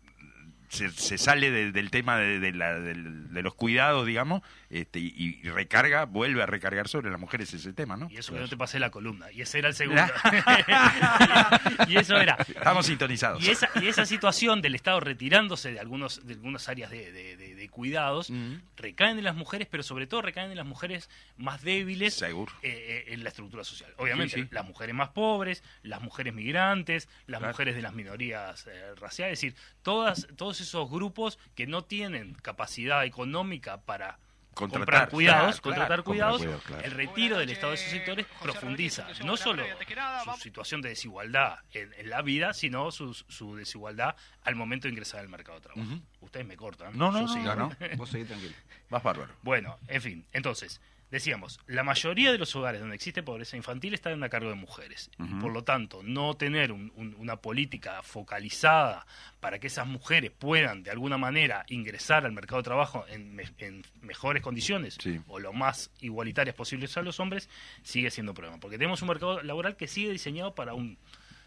[0.69, 4.41] se, se sale de- del tema de, de la- del- de los cuidados, digamos,
[4.73, 8.09] este, y, y recarga, vuelve a recargar sobre las mujeres ese tema, ¿no?
[8.09, 9.31] Y eso que no te pasé la columna.
[9.31, 10.01] Y ese era el segundo.
[11.87, 12.35] y eso era.
[12.47, 13.43] Estamos sintonizados.
[13.43, 17.37] Y esa, y esa situación del Estado retirándose de algunos de algunas áreas de, de-
[17.37, 18.59] de- de cuidados Ujú.
[18.77, 22.31] recaen en las mujeres, pero sobre todo recaen en las mujeres más débiles eh,
[22.63, 23.93] eh, en la estructura social.
[23.97, 24.47] Obviamente, Sí, sí.
[24.51, 27.53] las mujeres más pobres, las mujeres migrantes, las Claro.
[27.53, 32.33] mujeres de las minorías eh, raciales, es decir, todas, todos esos grupos que no tienen
[32.35, 34.17] capacidad económica para
[34.53, 36.83] Contratar, comprar cuidados, claro, contratar claro, cuidados, comprar cuidados, claro.
[36.85, 39.63] el retiro del Estado de esos sectores profundiza no solo
[40.25, 44.91] su situación de desigualdad en, en la vida, sino su, su desigualdad al momento de
[44.91, 45.99] ingresar al mercado de trabajo.
[46.21, 46.97] Ustedes me cortan.
[46.97, 47.55] No, no, no, sigo.
[47.55, 47.71] ¿no?
[47.97, 48.53] Vos seguís tranquilo.
[48.89, 49.33] Vas bárbaro.
[49.41, 50.81] Bueno, en fin, entonces,
[51.13, 55.09] decíamos, la mayoría de los hogares donde existe pobreza infantil están a cargo de mujeres.
[55.19, 55.39] Ujú.
[55.39, 59.05] por lo tanto, no tener un- un- una política focalizada
[59.39, 63.45] para que esas mujeres puedan de alguna manera ingresar al mercado de trabajo en, me-
[63.59, 65.19] en mejores condiciones Sí.
[65.27, 67.47] o lo más igualitarias posibles a los hombres,
[67.83, 68.59] sigue siendo un problema.
[68.59, 70.97] Porque tenemos un mercado laboral que sigue diseñado para un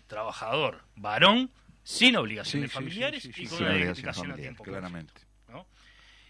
[0.07, 1.51] trabajador varón
[1.83, 5.13] sin obligaciones Sí, familiares sí, y con una dedicación a tiempo Claramente.
[5.49, 5.67] ¿no?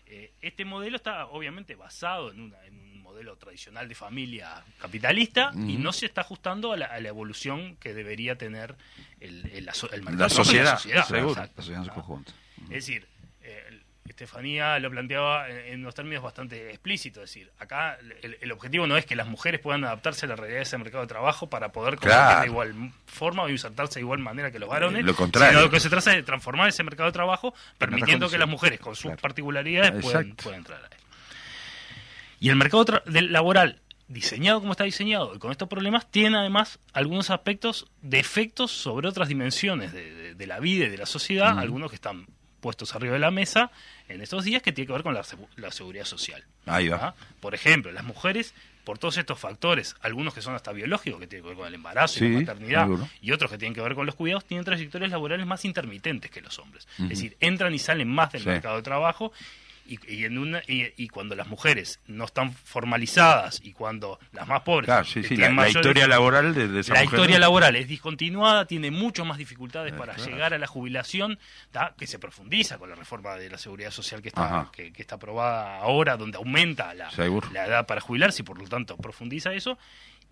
[0.07, 2.86] Eh, este modelo está obviamente basado en, una- en
[3.16, 7.76] modelo tradicional de familia capitalista y no se está ajustando a la, a la evolución
[7.76, 8.74] que debería tener
[9.20, 11.35] el, mercado La sociedad, seguro.
[11.35, 12.33] La sociedad en su Ah, conjunto.
[12.64, 13.07] Es decir,
[13.42, 18.87] eh, Estefanía lo planteaba en, unos términos bastante explícitos, es decir, acá el, el objetivo
[18.87, 21.48] no es que las mujeres puedan adaptarse a la realidad de ese mercado de trabajo
[21.48, 22.40] para poder Claro.
[22.42, 25.52] de igual forma o insertarse de igual manera que los varones, Lo contrario.
[25.52, 28.48] sino lo que se trata es de transformar ese mercado de trabajo permitiendo que las
[28.48, 29.20] mujeres con sus Claro.
[29.22, 30.98] particularidades puedan, puedan entrar ahí.
[32.40, 36.79] Y el mercado del laboral, diseñado como está diseñado y con estos problemas, tiene además
[36.92, 41.07] algunos aspectos de efectos sobre otras dimensiones de, de- de la vida y de la
[41.07, 42.27] sociedad, algunos que están
[42.61, 43.70] puestos arriba de la mesa
[44.09, 46.44] en estos días que tiene que ver con la, segu- la seguridad social.
[46.66, 46.99] Ahí va.
[47.03, 47.14] ¿ah?
[47.40, 51.42] Por ejemplo, las mujeres por todos estos factores, algunos que son hasta biológicos, que tienen
[51.42, 53.09] que ver con el embarazo y la maternidad, seguro.
[53.20, 56.40] y otros que tienen que ver con los cuidados, tienen trayectorias laborales más intermitentes que
[56.40, 56.87] los hombres.
[56.99, 58.49] Es decir, entran y salen más del Sí.
[58.49, 59.33] mercado de trabajo
[59.88, 64.46] y, y en una, y, y cuando las mujeres no están formalizadas y cuando las
[64.46, 67.40] más pobres Claro, sí, la, historia laboral de, de esa la mujer, historia ¿no?
[67.40, 70.31] laboral es discontinuada, tiene mucho más dificultades Eh, para claro.
[70.31, 71.38] llegar a la jubilación,
[71.72, 71.94] ¿tá?
[71.99, 75.16] que se profundiza con la reforma de la seguridad social que está, que, que está
[75.16, 77.11] aprobada ahora, donde aumenta la,
[77.53, 79.79] la edad para jubilarse y por lo tanto profundiza eso.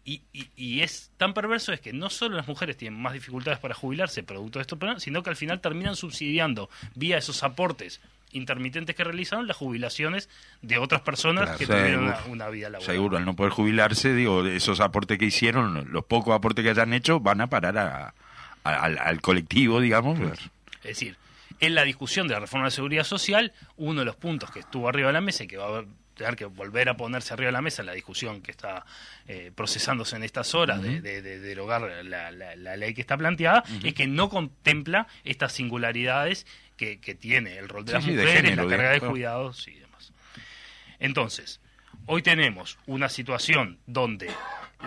[0.06, 3.58] Y, y- y es tan perverso es que no solo las mujeres tienen más dificultades
[3.58, 8.00] para jubilarse producto de esto, pero- sino que al final terminan subsidiando vía esos aportes
[8.32, 10.28] intermitentes que realizaron las jubilaciones
[10.60, 12.84] de otras personas Claro, que tuvieron una, una vida laboral.
[12.94, 16.92] Seguro, al no poder jubilarse, digo, esos aportes que hicieron, los pocos aportes que hayan
[16.94, 18.14] hecho, van a parar a-
[18.64, 20.18] a- al, al colectivo, digamos.
[20.18, 20.38] pues.
[20.78, 21.16] Es decir,
[21.60, 24.88] en la discusión de la reforma de seguridad social, uno de los puntos que estuvo
[24.88, 27.48] arriba de la mesa y que va a haber- tener que volver a ponerse arriba
[27.48, 28.84] de la mesa la discusión que está
[29.26, 33.16] eh, procesándose en estas horas de, de- de derogar la, la- la ley que está
[33.16, 36.46] planteada, es que no contempla estas singularidades
[36.76, 39.00] que, que tiene el rol de Sí, las sí, de mujeres, género, la carga de
[39.00, 40.12] cuidados y demás.
[40.98, 41.60] Entonces,
[42.06, 44.30] hoy tenemos una situación donde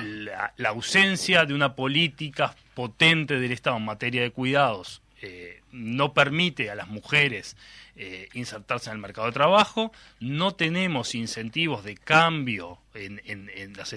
[0.02, 6.14] la, la ausencia de una política potente del Estado en materia de cuidados eh, no
[6.14, 7.56] permite a las mujeres
[7.96, 13.74] eh, insertarse en el mercado de trabajo, no tenemos incentivos de cambio en, en- en
[13.74, 13.94] las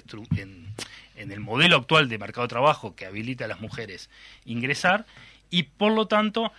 [1.33, 4.09] el modelo actual de mercado de trabajo que habilita a las mujeres
[4.47, 5.05] ingresar
[5.51, 6.53] y por lo tanto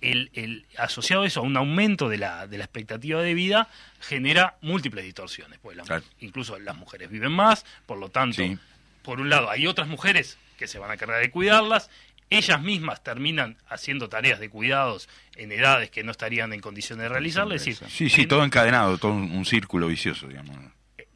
[0.00, 3.68] el, el- asociado a eso a un aumento de la, de la expectativa de vida
[4.00, 5.58] genera múltiples distorsiones.
[5.60, 6.02] Pues la- Claro.
[6.20, 8.58] Incluso las mujeres viven más, por lo tanto, Sí.
[9.02, 11.90] por un lado hay otras mujeres que se van a cargar de cuidarlas,
[12.32, 17.08] ellas mismas terminan haciendo tareas de cuidados en edades que no estarían en condiciones de
[17.08, 17.66] realizarlas.
[17.66, 20.56] Es decir, Sí, sí, en- todo encadenado, todo un, un círculo vicioso, digamos.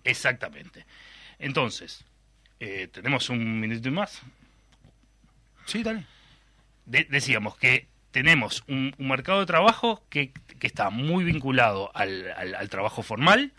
[0.05, 0.87] Exactamente.
[1.38, 2.05] Entonces,
[2.61, 4.22] eh, tenemos un minuto y más.
[5.66, 6.05] Sí, dale.
[6.85, 12.31] De- decíamos que tenemos un, un mercado de trabajo que, que está muy vinculado al,
[12.37, 13.52] al- al trabajo formal,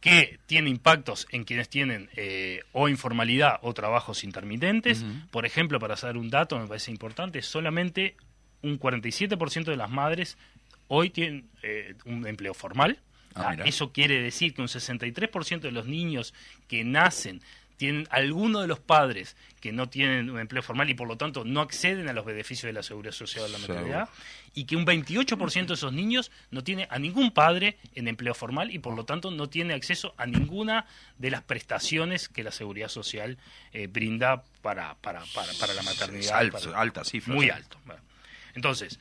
[0.00, 5.04] que tiene impactos en quienes tienen eh, o informalidad o trabajos intermitentes.
[5.30, 8.16] Por ejemplo, para saber un dato, me parece importante, solamente
[8.62, 10.38] un 47% de las madres
[10.88, 12.98] hoy tienen eh, un empleo formal.
[13.34, 13.62] Ah, Ah.
[13.64, 16.34] Eso quiere decir que un 63% de los niños
[16.66, 17.40] que nacen
[17.80, 21.44] tienen alguno de los padres que no tienen un empleo formal y por lo tanto
[21.46, 24.08] no acceden a los beneficios de la seguridad social de la maternidad
[24.54, 28.70] y que un 28% de esos niños no tiene a ningún padre en empleo formal
[28.70, 30.84] y por lo tanto no tiene acceso a ninguna
[31.16, 33.38] de las prestaciones que la seguridad social
[33.72, 36.36] eh, brinda para, para, para, para la maternidad.
[36.38, 37.78] Alta- para- alta cifra, Muy alto.
[37.86, 38.02] Bueno,
[38.54, 38.98] Entonces,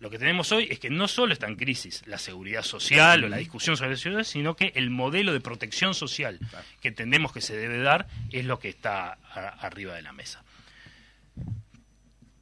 [0.00, 3.28] lo que tenemos hoy es que no solo está en crisis la seguridad social o
[3.28, 6.38] la discusión sobre la seguridad, sino que el modelo de protección social
[6.80, 10.42] que entendemos que se debe dar es lo que está a- arriba de la mesa.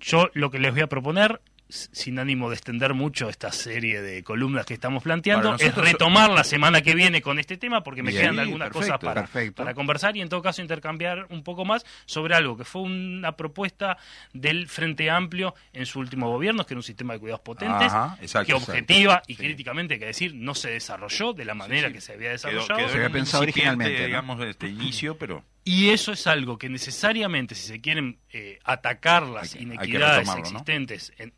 [0.01, 4.22] Yo lo que les voy a proponer, sin ánimo de extender mucho esta serie de
[4.24, 8.11] columnas que estamos planteando, es retomar la semana que viene con este tema porque me
[8.11, 9.62] Bien, quedan algunas perfecto, cosas para, perfecto.
[9.62, 13.33] para conversar y en todo caso intercambiar un poco más sobre algo que fue una
[13.37, 13.98] propuesta
[14.33, 18.16] del Frente Amplio en su último gobierno, que era un sistema de cuidados potentes, Ajá,
[18.20, 18.72] exacto, que exacto.
[18.72, 19.42] objetiva y Sí.
[19.42, 21.94] críticamente hay que decir no se desarrolló de la manera sí.
[21.94, 22.76] que se había Quedó, desarrollado.
[22.78, 24.07] quedó Se había pensado originalmente, ¿no?
[24.07, 29.24] digamos, este inicio, pero Y eso es algo que necesariamente, si se quieren eh, atacar
[29.24, 30.48] las Hay hay inequidades retomarlo, ¿no?
[30.48, 31.35] existentes en-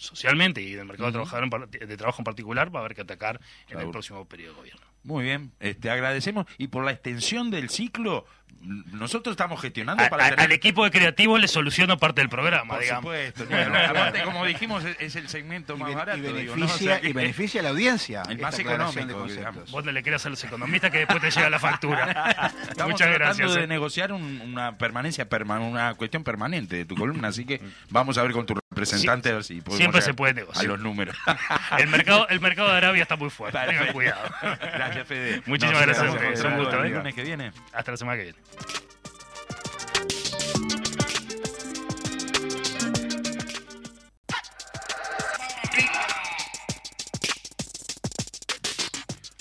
[0.00, 2.94] socialmente y en el mercado de, trabajador en de trabajo en particular, va a haber
[2.94, 4.86] que atacar en el próximo periodo de gobierno.
[5.02, 5.52] muy bien.
[5.60, 6.46] Este, agradecemos.
[6.58, 8.24] Y por la extensión del ciclo,
[8.62, 10.44] nosotros estamos gestionando A- para a- tener...
[10.46, 13.02] Al equipo de creativos le soluciono parte del programa, Por digamos.
[13.04, 13.44] supuesto.
[13.88, 16.18] Aparte, como dijimos, es, es el segmento Y, más ben- barato.
[16.18, 16.64] y digo, ¿no?
[16.64, 18.22] O beneficia, sea que- y beneficia a la audiencia.
[18.28, 19.26] El más económico.
[19.70, 22.52] Vos no le quieras a los economistas que después te llega la factura.
[22.68, 23.54] Estamos Muchas tratando gracias.
[23.54, 23.66] de eh.
[23.66, 27.60] negociar un- una permanencia, perma- una cuestión permanente de tu columna, así que
[27.90, 30.64] vamos a ver con tu representante a ver si podemos siempre se puede negociar.
[30.64, 31.16] a los números.
[31.78, 33.58] El mercado, el mercado de Arabia está muy fuerte.
[33.66, 34.20] Tengan cuidado.
[34.60, 35.42] Gracias, Fede.
[35.46, 36.26] Muchísimas Nos gracias, Fede.
[36.28, 36.96] encontrando Un gusto, el ¿eh?
[36.96, 37.52] lunes que viene.
[37.72, 38.38] Hasta la semana que viene.
[38.48, 38.89] Thank you.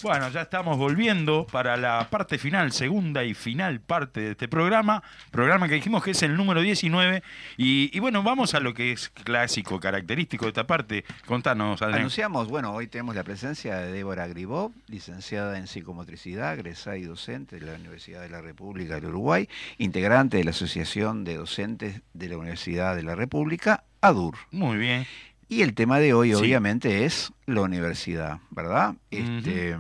[0.02, 5.04] Bueno, ya estamos volviendo para la parte final, segunda y final parte de este programa,
[5.30, 7.22] programa que dijimos que es el número 19,
[7.58, 11.04] y, y bueno, vamos a lo que es clásico, característico de esta parte.
[11.26, 12.00] Contanos, Adrián.
[12.00, 17.60] Anunciamos, bueno, hoy tenemos la presencia de Débora Gribov, licenciada en psicomotricidad, egresada y docente
[17.60, 22.30] de la Universidad de la República del Uruguay, integrante de la Asociación de Docentes de
[22.30, 24.36] la Universidad de la República, ADUR.
[24.52, 25.06] Muy bien.
[25.50, 26.36] Y el tema de hoy, Sí.
[26.36, 28.94] obviamente, es la universidad, ¿verdad?
[29.12, 29.76] Este,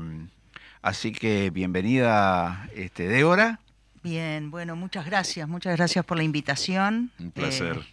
[0.82, 3.60] Así que bienvenida, este, Débora.
[4.01, 7.12] Bien, bueno, muchas gracias, muchas gracias por la invitación.
[7.19, 7.77] Un placer.
[7.77, 7.86] Eh,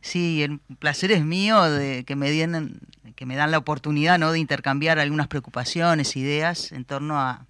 [0.00, 2.80] sí, el placer es mío de que me den,
[3.14, 4.32] que me dan la oportunidad, ¿no?
[4.32, 7.46] de intercambiar algunas preocupaciones, ideas en torno a,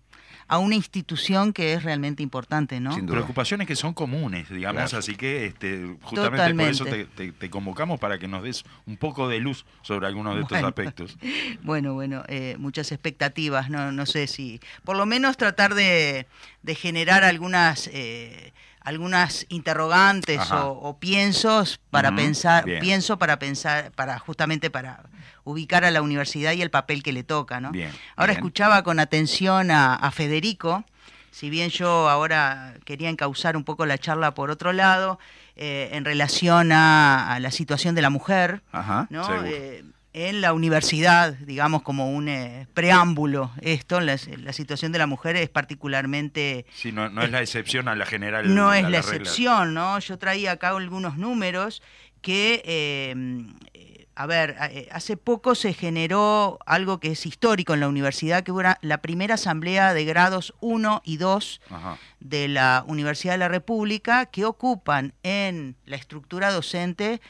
[0.48, 2.94] a una institución que es realmente importante, ¿no?
[2.94, 3.16] Sin duda.
[3.18, 4.98] Preocupaciones que son comunes, digamos, Claro.
[4.98, 7.16] así que este, justamente por eso te, Totalmente.
[7.16, 10.62] te- te convocamos para que nos des un poco de luz sobre algunos de estos
[10.62, 11.16] aspectos.
[11.62, 16.26] Bueno, bueno, eh, muchas expectativas, no, no sé si, por lo menos tratar de,
[16.62, 18.52] de generar algunas, eh,
[18.85, 22.81] algunas interrogantes o, o piensos para pensar, bien.
[22.81, 25.05] pienso para pensar, para justamente para
[25.45, 27.71] ubicar a la universidad y el papel que le toca, ¿no?
[27.73, 28.38] Bien, Ahora bien.
[28.38, 30.85] escuchaba con atención a, a Federico,
[31.31, 35.18] si bien yo ahora quería encauzar un poco la charla por otro lado,
[35.57, 39.07] eh, en relación a, a la situación de la mujer, Ajá.
[39.11, 39.45] ¿no?
[39.45, 45.07] Eh, en la universidad, digamos como un eh, preámbulo, esto, la, la situación de la
[45.07, 46.66] mujer es particularmente...
[46.75, 48.55] Sí, no, no es la excepción a la general.
[48.55, 49.98] No es la excepción, ¿no?
[49.98, 51.83] Yo traía acá algunos números
[52.22, 53.14] que, eh,
[53.75, 58.44] eh, a ver, eh, hace poco se generó algo que es histórico en la universidad,
[58.44, 61.98] que era la primera asamblea de grados 1 y 2 Ajá.
[62.20, 67.20] de la Universidad de la República que ocupan en la estructura docente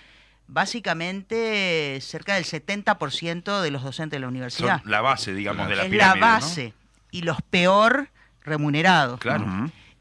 [0.52, 4.82] básicamente cerca del 70% de los docentes de la Son universidad.
[4.84, 6.20] la base, digamos, de la es pirámide.
[6.20, 6.34] la ¿no?
[6.40, 6.74] base
[7.10, 8.08] y los peor
[8.42, 9.20] remunerados.
[9.20, 9.46] Claro.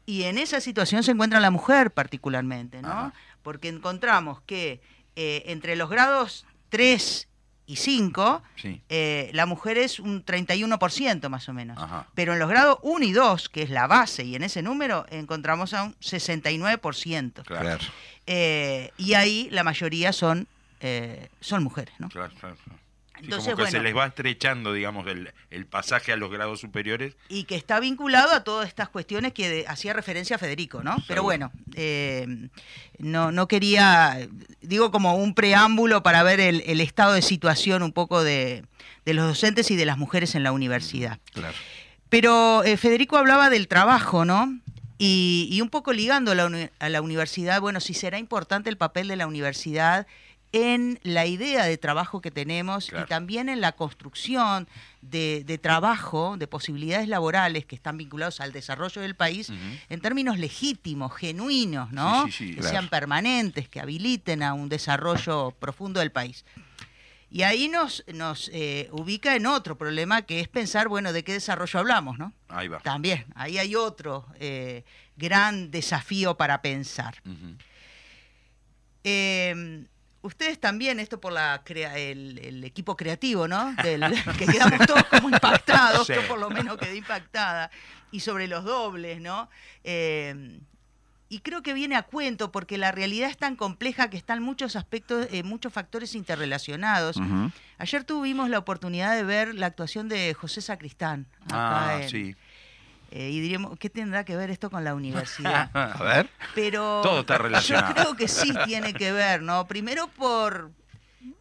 [0.06, 2.88] Y en esa situación se encuentra la mujer particularmente, ¿no?
[2.90, 3.12] Ajá.
[3.42, 4.80] Porque encontramos que
[5.16, 7.28] eh, entre los grados 3
[7.66, 8.82] y 5, Sí.
[8.88, 11.78] eh, la mujer es un 31% más o menos.
[11.80, 12.06] Ajá.
[12.14, 15.06] Pero en los grados 1 y 2, que es la base, y en ese número
[15.10, 17.44] encontramos a un 69%.
[17.44, 17.78] Claro.
[18.26, 20.46] Eh, y ahí la mayoría son,
[20.80, 22.08] eh, son mujeres, ¿no?
[22.08, 22.78] Claro, claro, claro.
[23.18, 26.60] Sí, Entonces, como que se les va estrechando, digamos, el, el pasaje a los grados
[26.60, 27.14] superiores.
[27.28, 30.96] y que está vinculado a todas estas cuestiones que hacía referencia Federico, ¿no?
[31.06, 32.48] Pero bueno, eh,
[32.98, 34.26] no, no quería,
[34.60, 38.64] digo como un preámbulo para ver el, el estado de situación un poco de,
[39.04, 41.20] de los docentes y de las mujeres en la universidad.
[41.32, 41.54] Claro.
[42.08, 44.58] Pero eh, Federico hablaba del trabajo, ¿no?
[45.04, 48.76] Y, y un poco ligando a la, a la universidad, bueno, si será importante el
[48.76, 50.06] papel de la universidad
[50.52, 53.06] en la idea de trabajo que tenemos Claro.
[53.06, 54.68] y también en la construcción
[55.00, 59.50] de, de trabajo, de posibilidades laborales que están vinculados al desarrollo del país
[59.88, 62.26] en términos legítimos, genuinos, ¿no?
[62.26, 62.70] Sí, sí, sí, que claro.
[62.70, 66.44] sean permanentes, que habiliten a un desarrollo profundo del país.
[67.30, 71.32] Y ahí nos, nos eh, ubica en otro problema que es pensar, bueno, ¿de qué
[71.32, 72.34] desarrollo hablamos, no?
[72.52, 72.78] Ahí va.
[72.80, 74.84] También, ahí hay otro eh,
[75.16, 77.14] gran desafío para pensar.
[79.04, 79.84] Eh,
[80.22, 83.74] ustedes también, esto por la crea- el, el equipo creativo, ¿no?
[83.82, 84.00] Del,
[84.38, 86.14] que quedamos todos como impactados, Sí.
[86.14, 87.70] yo por lo menos quedé impactada.
[88.10, 89.48] Y sobre los dobles, ¿no?
[89.84, 90.60] Eh,
[91.32, 94.76] y creo que viene a cuento porque la realidad es tan compleja que están muchos
[94.76, 97.16] aspectos, eh, muchos factores interrelacionados.
[97.78, 101.26] Ayer tuvimos la oportunidad de ver la actuación de José Sacristán.
[101.46, 102.36] acá Ah, en- sí.
[103.12, 105.70] eh, y diríamos, ¿qué tendrá que ver esto con la universidad?
[105.74, 106.28] A ver.
[106.54, 107.88] Pero Todo está relacionado.
[107.88, 109.66] yo creo que sí tiene que ver, ¿no?
[109.66, 110.70] Primero por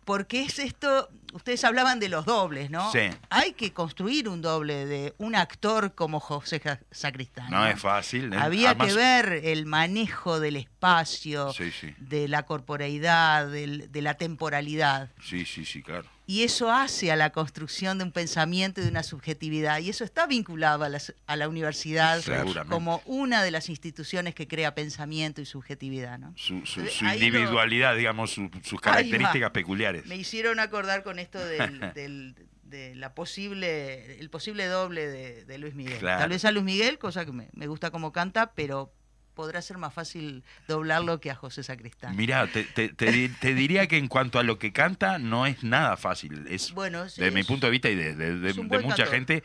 [0.05, 2.91] porque es esto, ustedes hablaban de los dobles, ¿no?
[2.91, 3.09] Sí.
[3.29, 7.49] Hay que construir un doble de un actor como José Sacristán.
[7.49, 8.33] No es fácil.
[8.33, 8.37] ¿eh?
[8.39, 11.93] Había Además- que ver el manejo del espacio, Sí, sí.
[11.99, 15.09] de la corporeidad, del- de la temporalidad.
[15.23, 16.07] Sí, sí, sí, claro.
[16.31, 19.79] Y eso hace a la construcción de un pensamiento y de una subjetividad.
[19.79, 22.21] Y eso está vinculado a la, a la universidad
[22.69, 26.17] como una de las instituciones que crea pensamiento y subjetividad.
[26.19, 26.33] ¿no?
[26.37, 30.05] Su, su- Entonces, su ahí lo- individualidad, digamos, su- sus características peculiares.
[30.05, 35.57] Me hicieron acordar con esto del, del- de la posible, el posible doble de, de
[35.57, 35.97] Luis Miguel.
[35.99, 36.19] Claro.
[36.21, 38.93] Tal vez a Luis Miguel, cosa que me, me gusta como canta, pero
[39.41, 42.15] podrá ser más fácil doblarlo que a José Sacristán.
[42.15, 45.47] Mirá, te, te- te di- te diría que en cuanto a lo que canta, no
[45.47, 46.45] es nada fácil.
[46.47, 49.07] Es, Bueno, sí, desde mi punto de vista y de, de- de- de mucha cantor.
[49.07, 49.43] gente,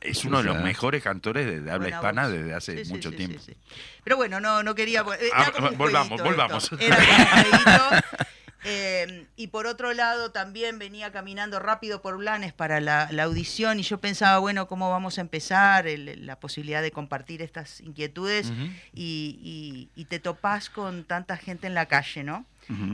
[0.00, 2.32] es uno de los mejores cantores de, de habla hispana voz.
[2.32, 3.40] desde hace Sí, sí, mucho sí, tiempo.
[3.40, 3.74] sí, sí.
[4.04, 5.00] Pero bueno, no, no quería.
[5.20, 6.62] eh, Ah, volvamos, jueguito volvamos.
[6.64, 8.06] esto, Era como un jueguito.
[8.64, 13.80] Eh, y por otro lado, también venía caminando rápido por Blanes para la, la audición
[13.80, 15.86] y yo pensaba, bueno, ¿cómo vamos a empezar?
[15.88, 18.52] El- la posibilidad de compartir estas inquietudes
[18.94, 22.46] y, y- y te topás con tanta gente en la calle, ¿no?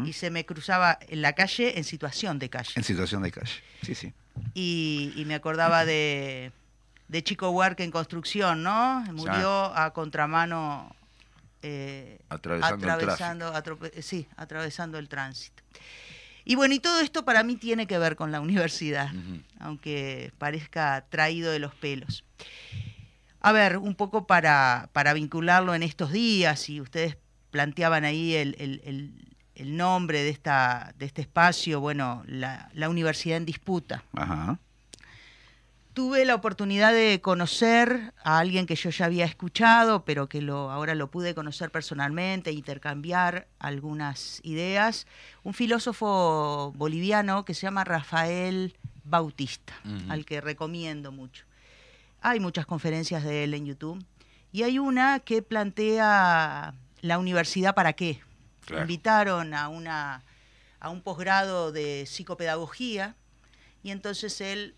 [0.06, 2.72] Y se me cruzaba en la calle en situación de calle.
[2.74, 3.60] En situación de calle.
[3.82, 4.12] Sí, sí.
[4.54, 6.50] Y, y me acordaba de,
[7.08, 9.04] de Chico Huarque en construcción, ¿no?
[9.12, 10.94] Murió a contramano.
[11.62, 12.18] Eh,
[12.74, 15.62] Atravesando el atrope- sí, atravesando el tránsito.
[16.44, 19.10] Y bueno, y todo esto para mí tiene que ver con la universidad,
[19.60, 22.24] aunque parezca traído de los pelos.
[23.40, 27.16] A ver, un poco para, para vincularlo en estos días, y ustedes
[27.50, 32.88] planteaban ahí el, el- el- el nombre de, esta, de este espacio, bueno, la, la
[32.88, 34.04] Universidad en Disputa.
[34.14, 34.58] Ajá.
[35.98, 40.70] Tuve la oportunidad de conocer a alguien que yo ya había escuchado, pero que lo,
[40.70, 45.08] ahora lo pude conocer personalmente, intercambiar algunas ideas.
[45.42, 49.74] Un filósofo boliviano que se llama Rafael Bautista,
[50.08, 51.46] al que recomiendo mucho.
[52.20, 54.00] Hay muchas conferencias de él en YouTube.
[54.52, 58.20] Y hay una que plantea la universidad para qué.
[58.66, 58.82] Claro.
[58.82, 60.22] Invitaron a, una,
[60.78, 63.16] a un posgrado de psicopedagogía
[63.82, 64.76] y entonces él,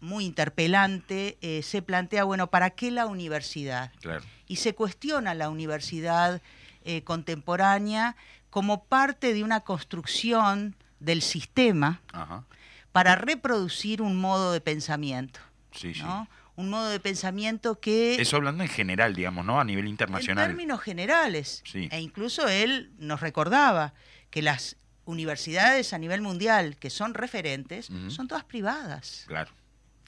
[0.00, 3.92] muy interpelante, eh, se plantea, bueno, ¿para qué la universidad?
[4.00, 4.24] Claro.
[4.46, 6.42] y se cuestiona la universidad
[6.84, 8.16] eh, contemporánea
[8.50, 12.42] como parte de una construcción del sistema Ajá.
[12.90, 15.38] para reproducir un modo de pensamiento,
[15.72, 16.02] Sí, sí.
[16.02, 16.26] ¿no?
[16.56, 19.60] Un modo de pensamiento que Eso hablando en general, digamos, ¿no?
[19.60, 20.48] A nivel en internacional.
[20.48, 21.88] términos generales, Sí.
[21.92, 23.94] e incluso él nos recordaba
[24.30, 29.50] que las universidades a nivel mundial que son referentes son todas privadas, Claro,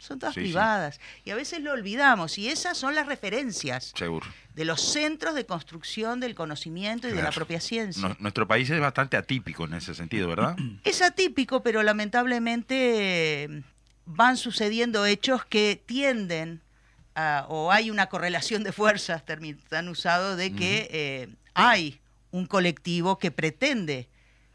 [0.02, 0.46] son todas Sí, sí.
[0.48, 4.26] privadas y a veces lo olvidamos y esas son las referencias seguro.
[4.54, 8.08] de los centros de construcción del conocimiento y de la propia ciencia.
[8.08, 10.56] No- nuestro país es bastante atípico en ese sentido, ¿verdad?
[10.84, 13.62] Es atípico, pero lamentablemente eh,
[14.06, 16.60] van sucediendo hechos que tienden
[17.14, 19.22] a- o hay una correlación de fuerzas,
[19.68, 22.00] tan usado, de que eh, hay
[22.30, 24.08] un colectivo que pretende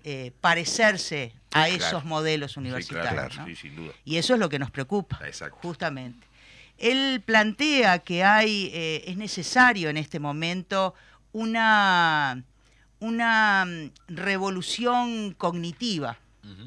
[0.04, 1.74] eh, parecerse a Claro.
[1.76, 3.14] esos modelos Sí, universitarios.
[3.14, 3.46] claro, ¿no?
[3.46, 3.94] sí, sin duda.
[4.06, 5.58] Y eso es lo que nos preocupa, Exacto.
[5.62, 6.28] justamente.
[6.78, 10.94] Él plantea que hay, eh, es necesario en este momento
[11.32, 12.44] una,
[13.00, 16.18] una mm, revolución cognitiva.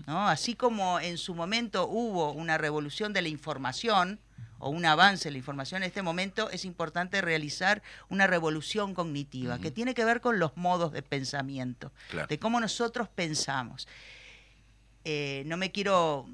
[0.07, 0.29] ¿no?
[0.29, 4.21] Así como en su momento hubo una revolución de la información
[4.59, 9.59] o un avance en la información, en este momento es importante realizar una revolución cognitiva
[9.59, 12.27] que tiene que ver con los modos de pensamiento, Claro.
[12.27, 13.89] de cómo nosotros pensamos.
[15.05, 16.27] Eh, no me quiero,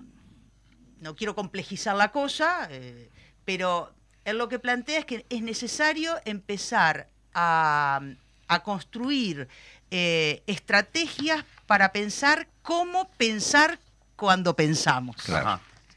[1.00, 3.10] no quiero complejizar la cosa, eh,
[3.44, 3.92] pero
[4.24, 8.00] él lo que plantea es que es necesario empezar a,
[8.48, 9.48] a construir
[9.90, 13.78] eh, estrategias para pensar cómo pensar
[14.16, 15.16] cuando pensamos.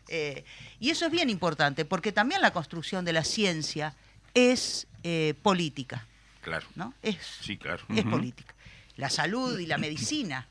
[0.07, 0.43] Eh,
[0.80, 3.95] y eso es bien importante, porque también la construcción de la ciencia
[4.34, 6.05] es eh, política,
[6.41, 6.65] Claro.
[6.76, 6.93] ¿no?
[7.01, 7.84] Es, Sí, claro.
[7.95, 8.53] es política.
[8.95, 10.47] La salud y la medicina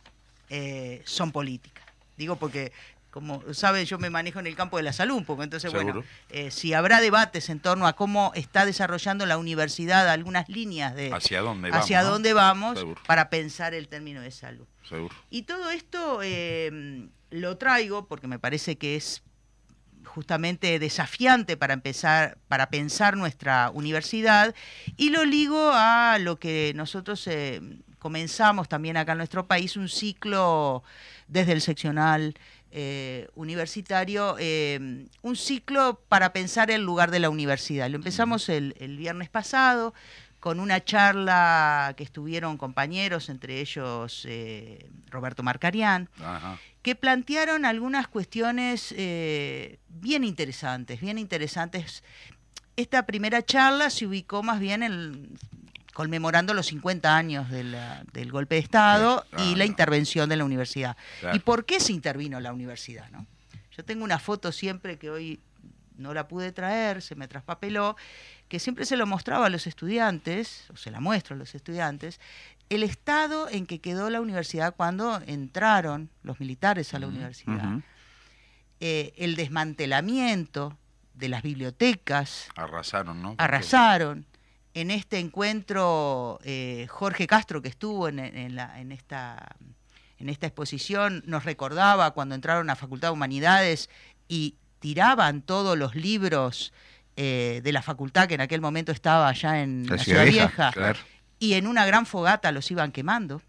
[0.48, 1.84] eh, son políticas.
[2.18, 2.72] Digo porque,
[3.10, 5.92] como saben, yo me manejo en el campo de la salud un poco, entonces, bueno,
[5.92, 6.06] Seguro.
[6.28, 11.12] eh, si habrá debates en torno a cómo está desarrollando la universidad algunas líneas de
[11.12, 11.84] ¿Hacia dónde vamos?
[11.84, 13.00] hacia dónde vamos Seguro.
[13.06, 14.66] para pensar el término de salud.
[14.86, 15.14] Seguro.
[15.30, 19.22] Y todo esto eh, lo traigo porque me parece que es
[20.04, 24.54] justamente desafiante para empezar, para pensar nuestra universidad,
[24.96, 27.60] y lo ligo a lo que nosotros eh,
[27.98, 30.82] comenzamos también acá en nuestro país, un ciclo
[31.28, 32.34] desde el seccional
[32.70, 37.88] eh, universitario, eh, un ciclo para pensar el lugar de la universidad.
[37.88, 39.94] Lo empezamos el, el viernes pasado
[40.40, 46.58] con una charla que estuvieron compañeros, entre ellos eh, Roberto Marcarián, Ajá.
[46.82, 52.04] que plantearon algunas cuestiones eh, bien interesantes, bien interesantes.
[52.76, 55.36] Esta primera charla se ubicó más bien en,
[55.98, 60.44] conmemorando los 50 años de la- del golpe de Estado y la intervención de la
[60.44, 60.96] universidad.
[61.18, 61.34] Claro.
[61.34, 63.10] ¿Y por qué se intervino la universidad?
[63.10, 63.26] no?
[63.76, 65.40] Yo tengo una foto siempre que hoy
[65.96, 67.96] no la pude traer, se me traspapeló,
[68.46, 72.20] que siempre se lo mostraba a los estudiantes, o se la muestro a los estudiantes,
[72.68, 77.80] el estado en que quedó la universidad cuando entraron los militares a la universidad,
[78.78, 80.78] eh, el desmantelamiento
[81.14, 83.34] de las bibliotecas, Arrasaron, ¿no?
[83.38, 84.26] arrasaron.
[84.80, 89.56] En este encuentro, eh, Jorge Castro, que estuvo en, en la- en esta,
[90.18, 93.90] en esta exposición, nos recordaba cuando entraron a Facultad de Humanidades
[94.28, 96.72] y tiraban todos los libros
[97.16, 101.00] eh, de la facultad, que en aquel momento estaba allá en la, Ciudad Vieja, claro.
[101.40, 103.42] y en una gran fogata los iban quemando,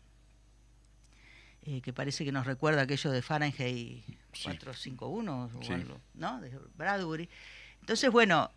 [1.61, 4.03] eh, que parece que nos recuerda aquello de Fahrenheit
[4.33, 4.43] Sí.
[4.45, 5.73] 451 o Sí.
[5.73, 6.41] algo, ¿no?
[6.41, 7.29] De Bradbury.
[7.81, 8.49] Entonces, bueno,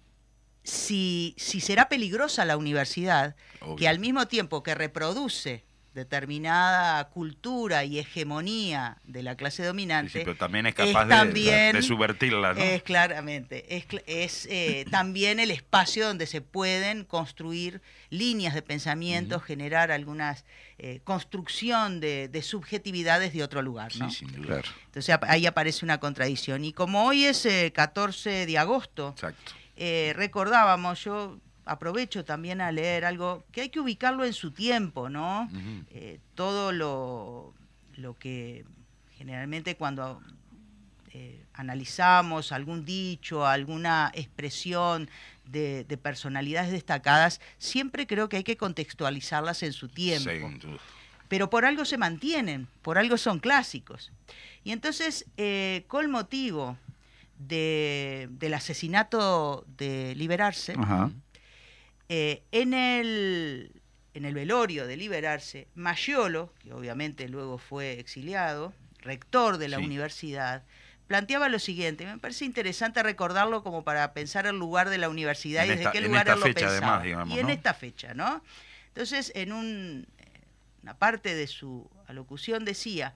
[0.64, 3.76] si, si será peligrosa la universidad, Obvio.
[3.76, 10.10] que al mismo tiempo que reproduce determinada cultura y hegemonía de la clase Sí, dominante,
[10.12, 12.60] sí, pero también es capaz de- también- de, subvertirla, ¿no?
[12.62, 19.38] es claramente, es, es eh, también el espacio donde se pueden construir líneas de pensamiento,
[19.40, 20.44] generar algunas
[20.78, 23.92] eh, construcción de, de subjetividades de otro lugar.
[23.92, 24.10] sí, ¿no?
[24.10, 24.46] sin duda.
[24.46, 24.68] Claro.
[24.86, 26.64] Entonces ahí aparece una contradicción.
[26.64, 29.52] Y como hoy es eh, 14 de agosto, Exacto.
[29.84, 35.08] Eh, recordábamos, yo aprovecho también a leer algo que hay que ubicarlo en su tiempo,
[35.08, 35.50] ¿no?
[35.90, 37.52] Eh, todo lo,
[37.96, 38.64] lo que
[39.18, 40.22] generalmente cuando
[41.10, 45.10] eh, analizamos algún dicho, alguna expresión
[45.46, 50.30] de, de personalidades destacadas, siempre creo que hay que contextualizarlas en su tiempo.
[50.60, 50.78] Duda.
[51.26, 54.12] Pero por algo se mantienen, por algo son clásicos.
[54.62, 56.78] Y entonces, eh, con motivo
[57.48, 60.74] de- del asesinato de Liberarse,
[62.08, 63.72] eh, en, el,
[64.14, 69.84] en el velorio de Liberarse, Maggiolo, que obviamente luego fue exiliado, rector de la Sí.
[69.84, 70.62] universidad,
[71.06, 75.62] planteaba lo siguiente, me parece interesante recordarlo como para pensar el lugar de la universidad
[75.64, 76.86] En y desde esta- qué en lugar esta él lo fecha, pensaba.
[76.94, 77.52] además, digamos, y en ¿no?
[77.52, 78.42] esta fecha, ¿no?
[78.88, 80.06] Entonces, en un,
[80.82, 83.14] una parte de su alocución decía,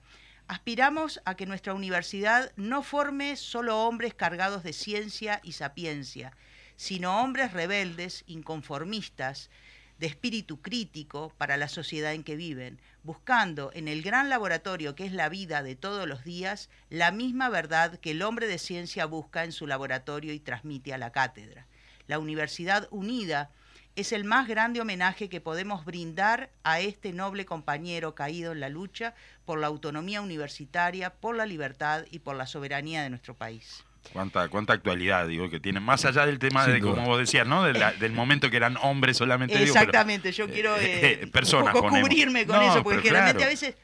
[0.48, 6.36] aspiramos a que nuestra universidad no forme solo hombres cargados de ciencia y sapiencia,
[6.76, 9.50] sino hombres rebeldes, inconformistas,
[9.98, 15.06] de espíritu crítico para la sociedad en que viven, buscando en el gran laboratorio que
[15.06, 19.06] es la vida de todos los días la misma verdad que el hombre de ciencia
[19.06, 21.66] busca en su laboratorio y transmite a la cátedra.
[22.08, 23.50] La Universidad Unida
[23.96, 28.68] es el más grande homenaje que podemos brindar a este noble compañero caído en la
[28.68, 33.82] lucha por la autonomía universitaria, por la libertad y por la soberanía de nuestro país.
[34.12, 35.82] Cuánta, cuánta actualidad, digo, que tienen.
[35.82, 36.94] Más allá del tema Sin de, duda.
[36.94, 37.64] como vos decías, ¿no?
[37.64, 39.54] De la- del momento que eran hombres solamente.
[39.58, 43.00] digo, pero- Exactamente, yo quiero eh, eh, personas un poco cubrirme con No, eso, porque
[43.00, 43.48] generalmente claro.
[43.48, 43.74] a veces...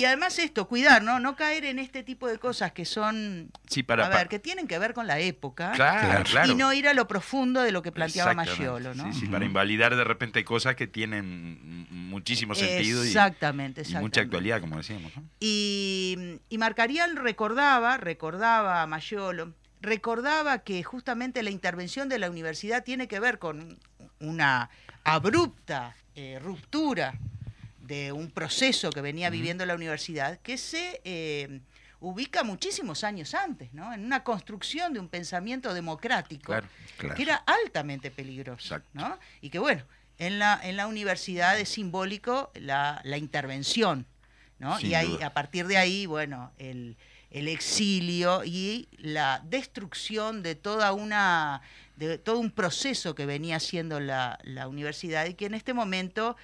[0.00, 1.20] Y además esto, cuidar, ¿no?
[1.20, 4.66] No caer en este tipo de cosas que son, Sí, para, a ver, que tienen
[4.66, 6.50] que ver con la época Claro, claro.
[6.50, 8.32] y no ir a lo profundo de lo que planteaba.
[8.32, 9.12] Maggiolo, ¿no?
[9.12, 14.22] Sí, sí, para invalidar de repente cosas que tienen muchísimo sentido y, Exactamente, y mucha
[14.22, 15.14] actualidad, como decíamos.
[15.14, 15.22] ¿no?
[15.38, 22.84] Y, y Marcarial recordaba, recordaba a Mayolo, recordaba que justamente la intervención de la universidad
[22.84, 23.78] tiene que ver con
[24.18, 24.70] una
[25.04, 27.18] abrupta eh, ruptura
[27.90, 31.60] de un proceso que venía viviendo la universidad que se eh,
[31.98, 33.92] ubica muchísimos años antes, ¿no?
[33.92, 36.68] En una construcción de un pensamiento democrático Claro.
[36.98, 37.14] Claro.
[37.16, 38.90] que era altamente peligroso, Exacto.
[38.92, 39.18] ¿no?
[39.40, 39.82] Y que bueno,
[40.18, 44.06] en la, en la universidad es simbólico la, la intervención,
[44.60, 44.78] ¿no?
[44.78, 45.26] Sin y ahí, duda.
[45.26, 46.96] a partir de ahí, bueno, el,
[47.32, 51.60] el exilio y la destrucción de toda una
[51.96, 56.36] de todo un proceso que venía haciendo la, la universidad y que en este momento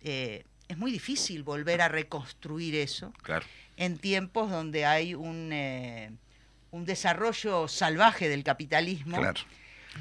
[0.00, 3.44] eh, es muy difícil volver a reconstruir eso Claro.
[3.76, 6.10] en tiempos donde hay un, eh,
[6.70, 9.40] un desarrollo salvaje del capitalismo, Claro.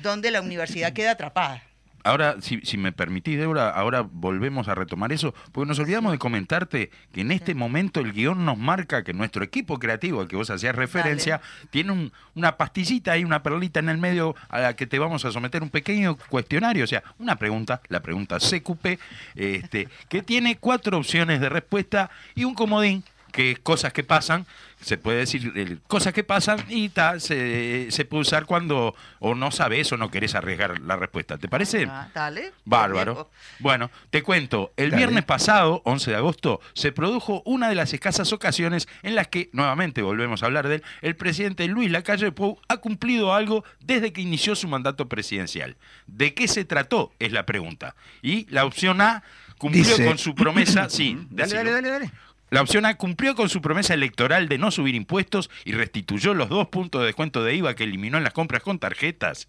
[0.01, 1.63] donde la universidad queda atrapada.
[2.06, 6.20] Ahora, si, si me permitís, Débora, ahora volvemos a retomar eso, porque nos olvidamos de
[6.20, 10.36] comentarte que en este momento el guion nos marca que nuestro equipo creativo, al que
[10.36, 11.41] vos hacías referencia,
[11.72, 15.26] tiene un- una pastillita y una perlita en el medio a la que te vamos
[15.26, 18.99] a someter un pequeño cuestionario, o sea, una pregunta, la pregunta CQP,
[19.34, 23.03] este, que tiene cuatro opciones de respuesta y un comodín
[23.36, 24.45] que cosas que pasan,
[24.79, 29.36] se puede decir eh, cosas que pasan y ta, se, se puede usar cuando o
[29.36, 31.38] no sabes o no querés arriesgar la respuesta.
[31.38, 31.86] ¿Te parece?
[31.89, 32.53] Ah, dale.
[32.63, 33.29] Bárbaro.
[33.59, 35.01] Bueno, te cuento, el Dale.
[35.01, 39.49] viernes pasado, 11 de agosto, se produjo una de las escasas ocasiones en las que,
[39.51, 44.13] nuevamente volvemos a hablar de él, el presidente Luis Lacalle Pou ha cumplido algo desde
[44.13, 45.75] que inició su mandato presidencial.
[46.07, 47.11] ¿De qué se trató?
[47.19, 47.95] Es la pregunta.
[48.21, 49.23] Y la opción A
[49.57, 52.11] cumplió Dice- con su promesa, sí, Dale, dale, dale, dale.
[52.52, 56.48] La opción A cumplió con su promesa electoral de no subir impuestos y restituyó los
[56.48, 59.48] dos puntos de descuento de IVA que eliminó en las compras con tarjetas.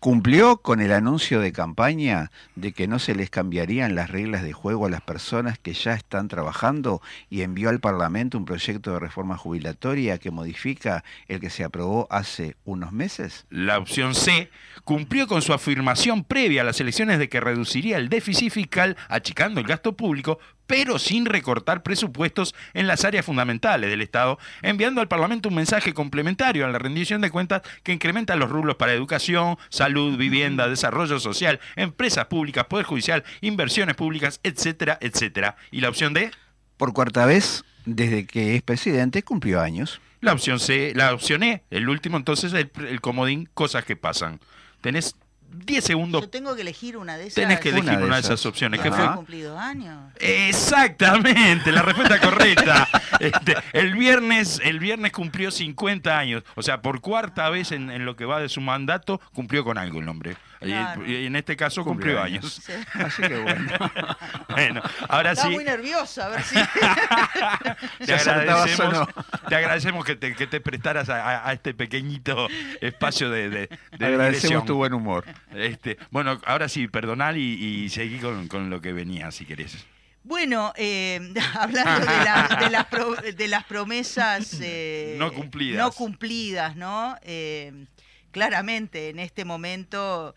[0.00, 4.52] Cumplió con el anuncio de campaña de que no se les cambiarían las reglas de
[4.52, 9.00] juego a las personas que ya están trabajando y envió al Parlamento un proyecto de
[9.00, 13.46] reforma jubilatoria que modifica el que se aprobó hace unos meses.
[13.48, 14.50] La opción C
[14.82, 19.60] cumplió con su afirmación previa a las elecciones de que reduciría el déficit fiscal achicando
[19.60, 25.08] el gasto público, pero sin recortar presupuestos en las áreas fundamentales del Estado, enviando al
[25.08, 29.56] Parlamento un mensaje complementario a la rendición de cuentas que incrementa los rublos para educación,
[29.68, 35.56] salud, vivienda, desarrollo social, empresas públicas, poder judicial, inversiones públicas, etcétera, etcétera.
[35.70, 36.30] Y la opción D,
[36.76, 40.00] Por cuarta vez, desde que es presidente, cumplió años.
[40.20, 44.40] la opción C, la opción E, el último entonces el, el comodín, cosas que pasan.
[44.80, 45.16] Tenés
[45.56, 47.34] 10 segundos Yo tengo que elegir una de esas.
[47.34, 48.46] Tenés que elegir Una una de de esas, esas.
[48.46, 48.80] opciones.
[48.80, 49.14] ¿Qué fue?
[49.14, 50.12] cumplido años.
[50.18, 52.88] Exactamente, la respuesta correcta.
[53.20, 56.42] Este, el viernes, el viernes cumplió 50 años.
[56.56, 59.78] O sea, por cuarta vez en, en lo que va de su mandato, cumplió con
[59.78, 60.36] algo el nombre.
[60.64, 61.06] Y- Claro.
[61.06, 62.60] Y, en este caso cumplió años.
[62.64, 62.72] Sí.
[62.94, 63.72] Así que bueno.
[64.48, 65.54] bueno, ahora Estaba sí.
[65.54, 66.54] muy nerviosa, a ver si...
[68.06, 69.08] Te agradecemos, no.
[69.48, 72.48] te agradecemos que te, que te prestaras a, a- a este pequeñito
[72.80, 74.66] espacio de, de, de Agradecemos digresión.
[74.66, 75.24] tu buen humor.
[75.54, 77.42] Este, bueno, ahora sí, perdonal y,
[77.84, 79.86] y seguí con, con lo que venía, si querés.
[80.22, 85.78] Bueno, eh, hablando de, la- de las, pro- de las promesas eh, No cumplidas.
[85.84, 87.16] no cumplidas, ¿no?
[87.22, 87.86] Eh,
[88.30, 90.34] claramente en este momento,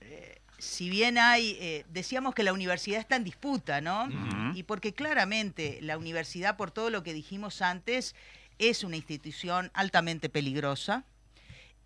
[0.00, 4.08] eh, si bien hay, eh, decíamos que la universidad está en disputa, ¿no?
[4.54, 8.14] Y porque claramente la universidad, por todo lo que dijimos antes,
[8.58, 11.04] es una institución altamente peligrosa.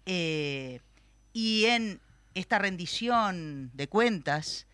[0.05, 0.80] Eh,
[1.32, 2.01] y en
[2.34, 4.66] esta rendición de cuentas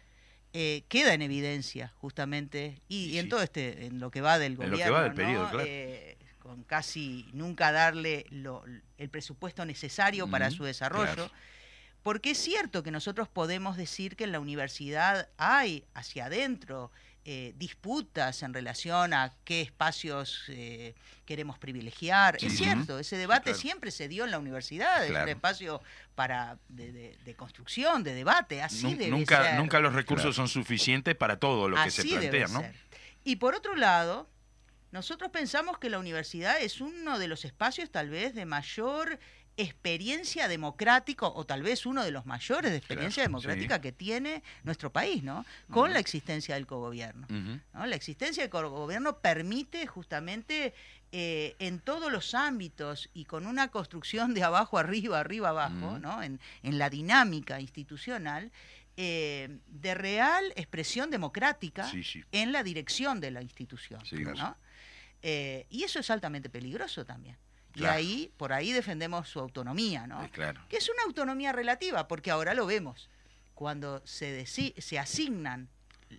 [0.53, 3.29] eh, queda en evidencia justamente y, Sí, y en sí.
[3.31, 5.17] todo este en lo que va del En lo que gobierno va del ¿no?
[5.17, 5.65] periodo, claro.
[5.67, 8.65] Eh, con casi nunca darle lo-
[8.99, 11.31] el presupuesto necesario para su desarrollo claro.
[12.03, 16.91] porque es cierto que nosotros podemos decir que en la universidad hay hacia adentro
[17.25, 22.37] eh, disputas en relación a qué espacios eh, queremos privilegiar.
[22.41, 23.59] Sí, es cierto, ese debate claro.
[23.61, 25.81] siempre se dio en la universidad, es un espacio
[26.17, 29.55] para de, de- de construcción, de debate, así Nun- debe nunca, ser.
[29.55, 30.49] nunca los recursos Claro.
[30.49, 32.59] son suficientes para todo lo que se plantea, ¿no?
[32.63, 32.75] ser.
[33.23, 34.29] Y por otro lado,
[34.93, 39.19] nosotros pensamos que la universidad es uno de los espacios tal vez de mayor
[39.57, 43.81] experiencia democrática o tal vez uno de los mayores de experiencia Claro, democrática sí.
[43.83, 45.45] que tiene nuestro país, ¿no?
[45.71, 47.27] Con la existencia del cogobierno.
[47.29, 47.87] ¿no?
[47.87, 50.73] La existencia del cogobierno permite justamente
[51.13, 55.99] eh, en todos los ámbitos y con una construcción de abajo arriba, arriba abajo.
[55.99, 56.23] ¿no?
[56.23, 58.51] en, en la dinámica institucional,
[58.97, 62.23] eh, de real expresión democrática Sí, sí.
[62.33, 64.05] en la dirección de la institución.
[64.07, 64.57] Sí, ¿no?
[65.23, 67.37] Eh, y eso es altamente peligroso también.
[67.75, 70.29] Y ahí, por ahí defendemos su autonomía, ¿no?
[70.33, 70.61] Claro.
[70.69, 73.09] que es una autonomía relativa, porque ahora lo vemos.
[73.55, 75.69] Cuando se, se asignan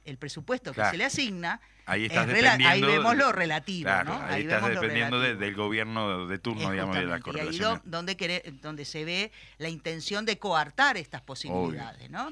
[0.06, 2.28] el presupuesto que se le asigna, Ahí es estás
[2.66, 4.20] ahí vemos lo relativo, ¿no?
[4.24, 7.60] ahí, estás vemos lo dependiendo de- del gobierno de turno, digamos, de la y ahí
[7.60, 12.30] do- donde, donde se ve la intención de coartar estas posibilidades, ¿no?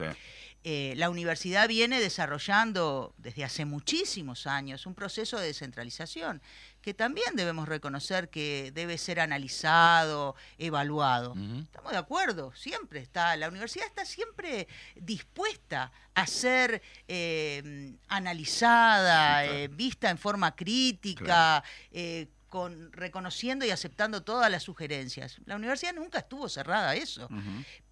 [0.63, 6.41] Eh, la universidad viene desarrollando desde hace muchísimos años un proceso de descentralización
[6.81, 11.35] que también debemos reconocer que debe ser analizado, evaluado.
[11.61, 19.53] Estamos de acuerdo, siempre está, la universidad está siempre dispuesta a ser eh, analizada, claro.
[19.53, 25.39] eh, vista en forma crítica, eh, con, reconociendo y aceptando todas las sugerencias.
[25.45, 27.29] La universidad nunca estuvo cerrada a eso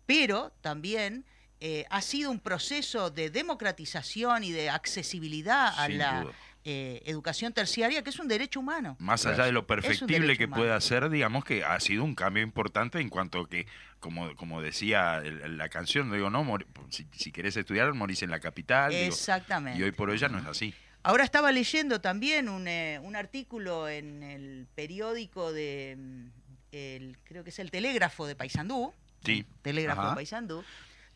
[0.10, 1.24] pero también
[1.62, 6.26] eh, ha sido un proceso de democratización y de accesibilidad a la
[6.66, 8.96] eh, educación terciaria, que es un derecho humano.
[9.00, 10.62] Más allá de lo perfectible que humano.
[10.64, 13.66] pueda ser, digamos que ha sido un cambio importante en cuanto que,
[14.00, 18.30] como, como decía el- la canción, digo, no, mor- si, si querés estudiar, morís en
[18.30, 18.92] la capital.
[18.92, 19.80] digo, Exactamente.
[19.80, 20.74] y hoy por hoy ya no es así.
[21.02, 26.26] Ahora estaba leyendo también un, eh, un artículo en el periódico de, mm,
[26.74, 28.94] el, creo que es el Telégrafo de Paysandú,
[29.26, 29.46] Sí.
[29.62, 30.10] Telégrafo Ajá.
[30.12, 30.64] de Paysandú,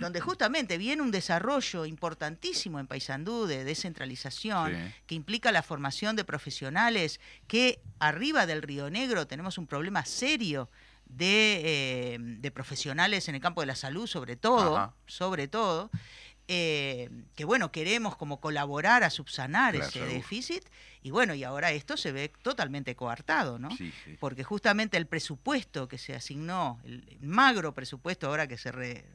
[0.03, 4.93] donde justamente viene un desarrollo importantísimo en Paysandú de descentralización Sí.
[5.07, 10.69] que implica la formación de profesionales que arriba del Río Negro tenemos un problema serio
[11.05, 14.93] de, eh, de profesionales en el campo de la salud, sobre todo, Ajá.
[15.05, 15.89] sobre todo,
[16.47, 20.13] eh, que bueno, queremos como colaborar a subsanar Claro, ese seguro.
[20.13, 20.63] déficit,
[21.01, 23.69] y bueno, y ahora esto se ve totalmente coartado, ¿no?
[23.77, 24.17] Sí, sí.
[24.19, 29.05] porque justamente el presupuesto que se asignó, el magro presupuesto ahora que se re-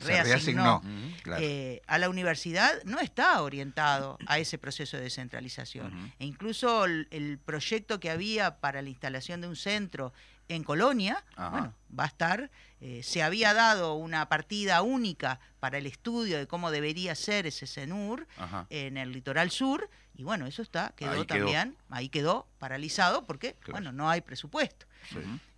[0.00, 0.82] reasignó reasignó.
[1.22, 1.42] Claro.
[1.44, 6.12] eh, a la universidad, no está orientado a ese proceso de descentralización.
[6.18, 10.12] E incluso el, el proyecto que había para la instalación de un centro
[10.48, 11.50] en Colonia, Ajá.
[11.50, 16.48] bueno, va a estar, eh, se había dado una partida única para el estudio de
[16.48, 18.66] cómo debería ser ese CENUR Ajá.
[18.68, 21.26] en el litoral sur, y bueno, eso está, quedó Ahí quedó.
[21.44, 23.72] también, ahí quedó paralizado porque, Claro.
[23.74, 24.86] bueno, no hay presupuesto.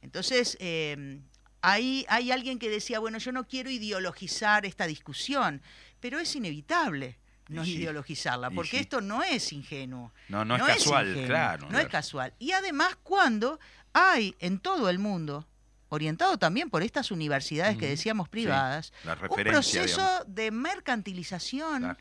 [0.03, 1.20] Entonces, eh,
[1.63, 5.63] ahí hay alguien que decía, bueno, yo no quiero ideologizar esta discusión,
[6.01, 8.77] pero es inevitable no sí, ideologizarla, porque sí.
[8.79, 10.13] esto no es ingenuo.
[10.29, 11.63] No, no, es casual, ingenuo, claro.
[11.63, 11.85] No claro.
[11.85, 12.35] es casual.
[12.39, 13.59] Y además, cuando
[13.93, 15.47] hay en todo el mundo,
[15.89, 20.35] orientado también por estas universidades que decíamos sí, privadas, la un proceso digamos.
[20.35, 21.99] de mercantilización Claro.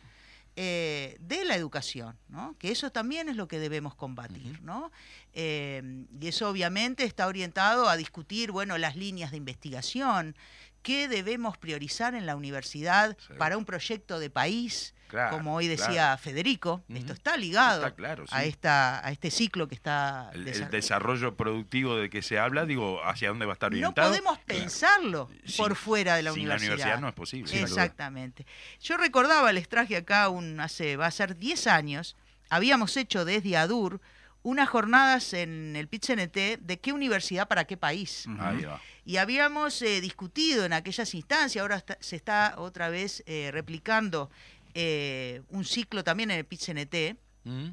[0.56, 2.58] Eh, de la educación, ¿no?
[2.58, 4.62] que eso también es lo que debemos combatir.
[4.62, 4.92] ¿no?
[5.34, 10.36] Eh, y eso obviamente está orientado a discutir bueno, las líneas de investigación,
[10.82, 13.34] qué debemos priorizar en la universidad Sí.
[13.38, 16.18] para un proyecto de país, Claro, como hoy decía claro.
[16.20, 16.84] Federico.
[16.88, 21.98] Esto está ligado Está claro, a, esta, a este ciclo que está El, desarrollo productivo
[21.98, 24.08] de que se habla, digo, hacia dónde va a estar No orientado.
[24.10, 24.62] podemos Claro.
[24.62, 26.70] pensarlo por fuera de la sin universidad.
[26.70, 27.62] la universidad no es posible.
[27.62, 28.46] Exactamente.
[28.82, 32.16] Yo recordaba, les traje acá un hace va a ser 10 años,
[32.50, 34.00] habíamos hecho desde ADUR
[34.44, 38.26] unas jornadas en el PIT-CNT de qué universidad para qué país.
[38.40, 38.82] Ahí va.
[39.06, 44.30] Y habíamos eh, discutido en aquellas instancias, ahora está- se está otra vez eh, replicando
[44.74, 47.70] eh, un ciclo también en el PIT-CNT, ¿Mm?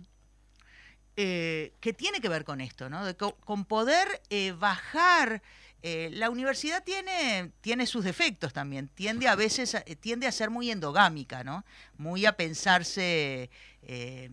[1.16, 3.04] eh, que tiene que ver con esto, ¿no?
[3.04, 5.42] De co- con poder eh, bajar.
[5.82, 10.50] eh, la universidad tiene, tiene sus defectos también, tiende a veces a, tiende a ser
[10.50, 11.64] muy endogámica, ¿no?
[11.96, 13.48] Muy a pensarse
[13.82, 14.28] eh,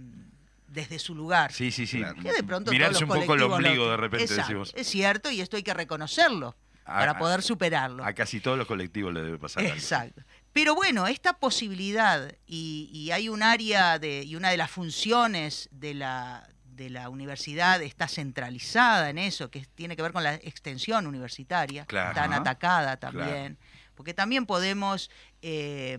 [0.68, 1.52] desde su lugar.
[1.54, 2.02] Sí, sí, sí.
[2.22, 4.74] Que de pronto Mirarse un poco el ombligo de repente, Exacto, decimos.
[4.76, 6.56] Es cierto, y esto hay que reconocerlo
[6.86, 8.04] A- para poder superarlo.
[8.04, 9.76] A casi todos los colectivos le debe pasar algo.
[9.76, 10.22] Exacto.
[10.54, 15.68] Pero bueno, esta posibilidad, y, y hay un área de, y una de las funciones
[15.72, 20.36] de la, de la universidad está centralizada en eso, que tiene que ver con la
[20.36, 22.16] extensión universitaria, Claro.
[22.16, 23.58] tan atacada también,
[23.96, 25.10] porque también podemos
[25.42, 25.98] eh,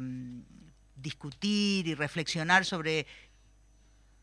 [0.95, 3.07] discutir y reflexionar sobre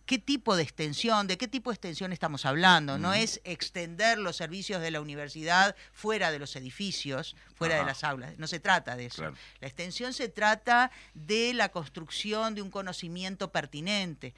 [0.06, 2.97] qué tipo de extensión, de qué tipo de extensión estamos hablando.
[2.97, 8.04] No es extender los servicios de la universidad fuera de los edificios, fuera de las
[8.04, 8.38] aulas.
[8.38, 9.22] No se trata de eso.
[9.22, 9.36] Claro.
[9.62, 14.34] La extensión se trata de la construcción de un conocimiento pertinente,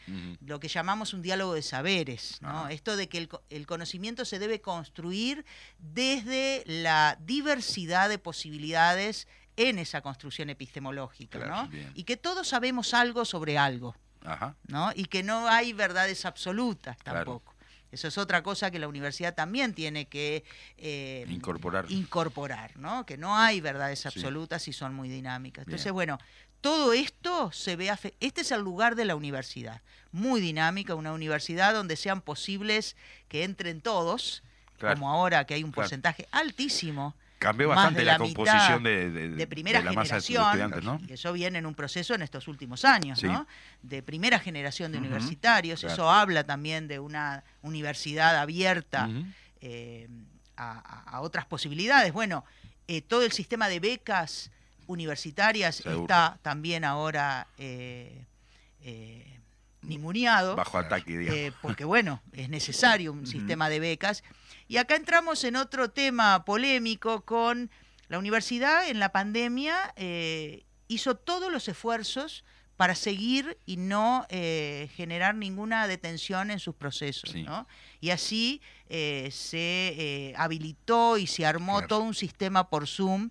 [0.46, 2.40] lo que llamamos un diálogo de saberes.
[2.70, 5.46] Esto de que el, co- el conocimiento se debe construir
[5.80, 11.68] desde la diversidad de posibilidades en esa construcción epistemológica, Claro, ¿no?
[11.70, 11.92] bien.
[11.96, 13.96] Y que todos sabemos algo sobre algo.
[14.26, 14.56] Ajá.
[14.68, 14.92] ¿no?
[14.96, 17.18] Y que no hay verdades absolutas Claro.
[17.26, 17.56] tampoco.
[17.92, 20.44] Eso es otra cosa que la universidad también tiene que
[20.78, 21.86] eh, Incorporar.
[21.90, 23.06] incorporar, ¿no?
[23.06, 24.08] Que no hay verdades Sí.
[24.10, 25.64] absolutas y son muy dinámicas.
[25.66, 25.94] Entonces, Bien.
[25.94, 26.18] bueno,
[26.60, 31.74] todo esto se ve este es el lugar de la universidad, muy dinámica, una universidad
[31.74, 32.98] donde sean posibles
[33.30, 34.44] que entren todos,
[34.78, 34.96] Claro.
[34.96, 35.84] como ahora que hay un Claro.
[35.86, 37.16] porcentaje altísimo
[37.46, 41.14] Cambió bastante la, composición de, de- de primera de la masa de generación, estudiantes, ¿no?
[41.14, 43.28] eso viene en un proceso en estos últimos años, Sí.
[43.28, 43.46] ¿no?
[43.84, 45.94] De primera generación de universitarios, claro.
[45.94, 49.10] eso habla también de una universidad abierta
[49.62, 50.08] eh,
[50.58, 52.14] a, otras posibilidades.
[52.14, 52.44] Bueno,
[52.88, 54.52] eh, todo el sistema de becas
[54.88, 56.02] universitarias Seguro.
[56.02, 58.24] está también ahora eh,
[58.82, 59.40] eh,
[59.82, 60.56] ninguneado.
[60.56, 61.58] Bajo ataque, digamos.
[61.62, 64.24] Porque bueno, es necesario un sistema de becas.
[64.68, 67.70] Y acá entramos en otro tema polémico con
[68.08, 72.44] la universidad en la pandemia eh, hizo todos los esfuerzos
[72.78, 77.30] para seguir y no eh, generar ninguna detención en sus procesos.
[77.32, 77.44] Sí.
[77.44, 77.68] ¿no?
[78.02, 81.88] Y así eh, se habilitó y se armó Claro.
[81.88, 83.30] todo un sistema por Zoom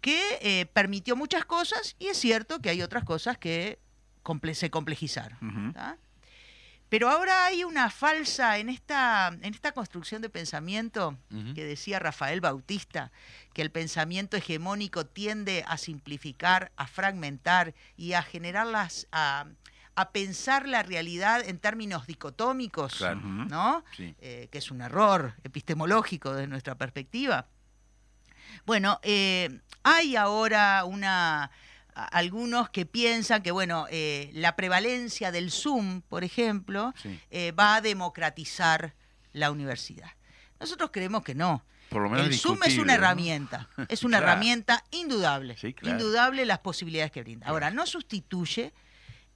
[0.00, 3.78] que permitió muchas cosas y es cierto que hay otras cosas que
[4.24, 5.74] comple- se complejizaron.
[6.92, 11.16] Pero ahora hay una falsa, en esta, en esta construcción de pensamiento
[11.54, 13.10] que decía Rafael Bautista,
[13.54, 19.46] que el pensamiento hegemónico tiende a simplificar, a fragmentar y a generarlas, a,
[19.94, 23.20] a pensar la realidad en términos dicotómicos, Claro.
[23.22, 23.84] ¿no?
[23.96, 24.14] Sí.
[24.20, 27.46] Eh, que es un error epistemológico desde nuestra perspectiva.
[28.66, 31.50] Bueno, eh, hay ahora una
[31.94, 37.18] algunos que piensan que bueno eh, la prevalencia del Zoom, por ejemplo, Sí.
[37.30, 38.94] eh, va a democratizar
[39.32, 40.10] la universidad.
[40.60, 41.64] Nosotros creemos que no.
[41.88, 42.92] Por lo menos El Zoom es una ¿no?
[42.94, 44.32] herramienta, es una Claro.
[44.32, 45.98] herramienta indudable, Sí, claro.
[45.98, 47.46] indudable las posibilidades que brinda.
[47.48, 48.72] Ahora, no sustituye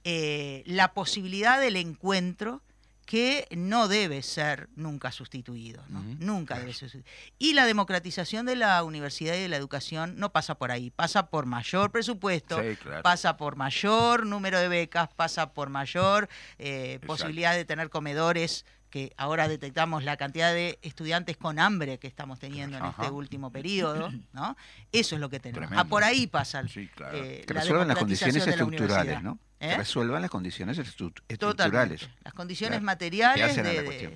[0.03, 2.61] eh, la posibilidad del encuentro
[3.07, 6.03] que no debe ser nunca sustituido, ¿no?
[6.19, 7.09] Nunca debe ser sustituido.
[7.39, 11.27] Y la democratización de la universidad y de la educación no pasa por ahí, pasa
[11.29, 13.03] por mayor presupuesto, Sí, claro.
[13.03, 16.27] pasa por mayor número de becas, pasa por mayor
[16.59, 22.07] eh, posibilidad de tener comedores que ahora detectamos la cantidad de estudiantes con hambre que
[22.07, 23.01] estamos teniendo en Ajá.
[23.03, 24.55] este último periodo, ¿no?
[24.91, 25.69] Eso es lo que tenemos.
[25.75, 27.17] Ah, por ahí pasa Sí, claro.
[27.17, 29.21] eh, Que la resuelvan las condiciones la estructurales.
[29.21, 29.39] ¿no?
[29.59, 29.69] ¿Eh?
[29.69, 31.33] Que resuelvan las condiciones estru- Totalmente.
[31.33, 32.09] estructurales.
[32.23, 32.85] Las condiciones Claro.
[32.85, 34.13] materiales Que hacen a de- la de- cuestión.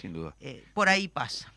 [0.00, 0.34] Sin duda.
[0.40, 1.52] eh, por ahí pasa.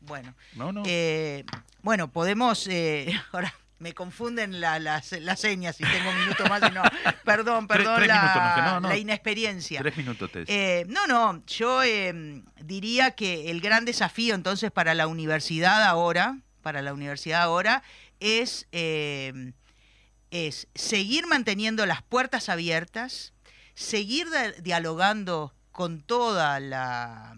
[0.00, 0.82] Bueno, No, no.
[0.86, 1.44] eh,
[1.82, 6.62] bueno, podemos eh, ahora me confunden la- las, las señas si tengo un minuto más
[6.70, 6.82] y no.
[7.24, 8.88] Perdón, Tres- perdón tres la, minutos nos quedan, no, no.
[8.88, 9.80] la inexperiencia.
[9.80, 14.94] Tres minutos te Eh, no, no, yo eh, diría que el gran desafío entonces para
[14.94, 17.82] la universidad ahora, para la universidad ahora,
[18.20, 19.52] es, eh,
[20.30, 23.32] es seguir manteniendo las puertas abiertas,
[23.74, 24.28] seguir
[24.62, 27.36] dialogando con toda la,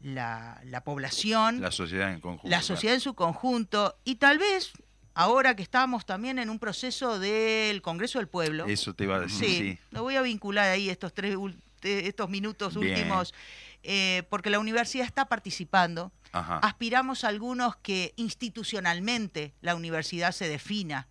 [0.00, 2.44] la, la población, La sociedad en conjunto.
[2.48, 2.66] la claro.
[2.66, 4.72] sociedad en su conjunto y tal vez
[5.14, 8.66] ahora que estamos también en un proceso del Congreso del Pueblo.
[8.66, 9.78] Eso te iba a decir, Sí, sí.
[9.90, 11.36] lo voy a vincular ahí estos tres
[11.82, 12.92] estos minutos Bien.
[12.94, 13.34] últimos,
[13.82, 16.12] eh, porque la universidad está participando.
[16.30, 16.58] Ajá.
[16.58, 21.08] Aspiramos algunos que institucionalmente la universidad se defina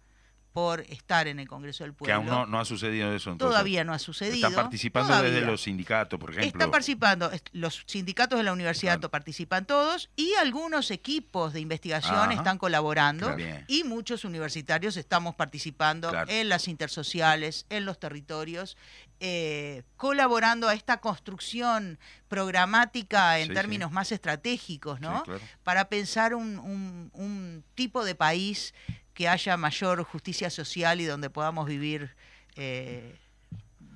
[0.53, 2.15] por estar en el Congreso del Que Pueblo.
[2.15, 3.31] aún no, no ha sucedido eso.
[3.31, 3.53] Entonces.
[3.53, 4.35] Todavía no ha sucedido.
[4.47, 5.31] Están participando Todavía.
[5.31, 6.47] desde los sindicatos, por ejemplo.
[6.49, 9.11] Están participando, los sindicatos de la universidad Claro.
[9.11, 12.33] participan todos y algunos equipos de investigación Ajá.
[12.33, 13.63] están colaborando Claro.
[13.67, 16.29] Y muchos universitarios estamos participando Claro.
[16.29, 18.75] en las intersociales, en los territorios,
[19.23, 23.93] eh, colaborando a esta construcción programática en Sí, términos sí.
[23.95, 25.23] más estratégicos, ¿no?
[25.25, 25.31] Sí.
[25.63, 28.73] Para pensar un, un- un tipo de país
[29.13, 32.15] que haya mayor justicia social y donde podamos vivir
[32.55, 33.17] eh,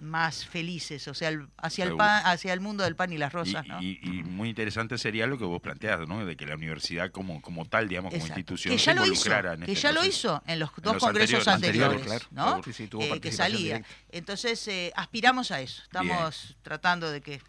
[0.02, 3.32] más felices, o sea, el- hacia el, pan, hacia el mundo del pan y las
[3.32, 3.82] Y, rosas, ¿no?
[3.82, 6.26] y- y muy interesante sería lo que vos planteás, ¿no?
[6.26, 8.40] De que la universidad como, como tal, digamos, como Exacto.
[8.40, 10.70] institución, que se ya lo hizo, involucrara en que este ya lo hizo en los
[10.78, 12.62] En dos los congresos anteriores, anteriores, ¿no?
[12.64, 13.58] Sí, sí, tuvo Eh, que salía.
[13.76, 13.88] directa.
[14.12, 17.42] Entonces eh, aspiramos a eso, estamos tratando de que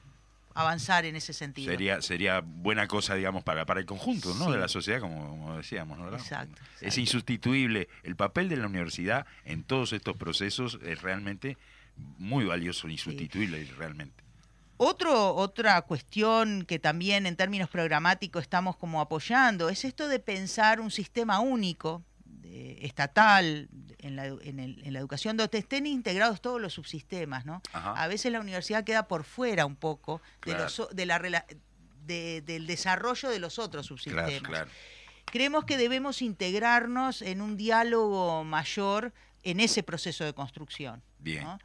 [0.56, 1.70] avanzar en ese sentido.
[1.70, 4.46] Sería, sería buena cosa, digamos, para, para el conjunto ¿no?
[4.46, 4.52] Sí.
[4.52, 5.98] de la sociedad, como, como decíamos.
[5.98, 6.08] ¿no?
[6.08, 7.88] Exacto, Es insustituible.
[8.02, 11.58] El papel de la universidad en todos estos procesos es realmente
[12.18, 14.24] muy valioso, insustituible realmente.
[14.78, 20.80] Otro, otra cuestión que también en términos programáticos estamos como apoyando es esto de pensar
[20.80, 22.02] un sistema único
[22.56, 27.44] de- estatal en la, en, el- en la educación donde estén integrados todos los subsistemas,
[27.44, 27.60] ¿no?
[27.72, 27.92] Ajá.
[28.02, 31.18] A veces la universidad queda por fuera un poco de los de la
[32.06, 33.98] de- del desarrollo de los otros Claro,
[34.28, 34.48] subsistemas.
[34.50, 34.70] claro.
[35.26, 41.02] Creemos que debemos integrarnos en un diálogo mayor en ese proceso de construcción.
[41.18, 41.42] Bien.
[41.44, 41.58] ¿no?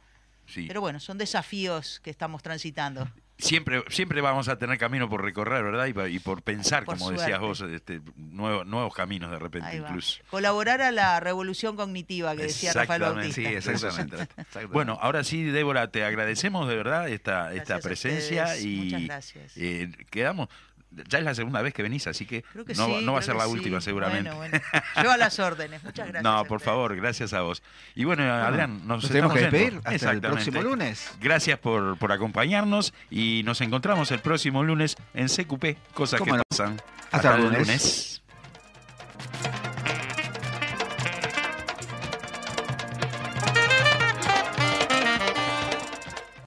[0.46, 0.64] Sí.
[0.66, 3.08] Pero bueno, son desafíos que estamos transitando.
[3.42, 5.86] Siempre, siempre vamos a tener camino por recorrer, ¿verdad?
[5.86, 7.46] Y, y por pensar, Por como decías suerte.
[7.46, 10.22] vos, este, nuevo- nuevos caminos de repente incluso.
[10.30, 13.34] Colaborar a la revolución cognitiva que decía Rafael Bautista.
[13.34, 14.16] Sí, exactamente.
[14.22, 14.66] exactamente.
[14.72, 19.52] Bueno, ahora sí, Débora, te agradecemos de verdad esta, Gracias esta presencia y muchas gracias.
[19.56, 20.48] eh, quedamos.
[21.08, 23.18] Ya es la segunda vez que venís, así que, Creo que no, sí, no va
[23.20, 23.50] a ser la sí.
[23.50, 24.30] última seguramente.
[24.30, 24.84] Bueno, bueno.
[25.02, 25.82] Yo a las órdenes.
[25.84, 26.22] Muchas gracias.
[26.22, 27.62] no, por favor, gracias a vos.
[27.94, 30.28] Y bueno, Adrián, nos, nos tenemos estamos que despedir hasta el Exactamente.
[30.28, 31.10] próximo lunes.
[31.20, 36.80] Gracias por, por acompañarnos y nos encontramos el próximo lunes en CQP, cosas que pasan.
[37.10, 37.60] Hasta el lunes.
[37.60, 38.11] lunes.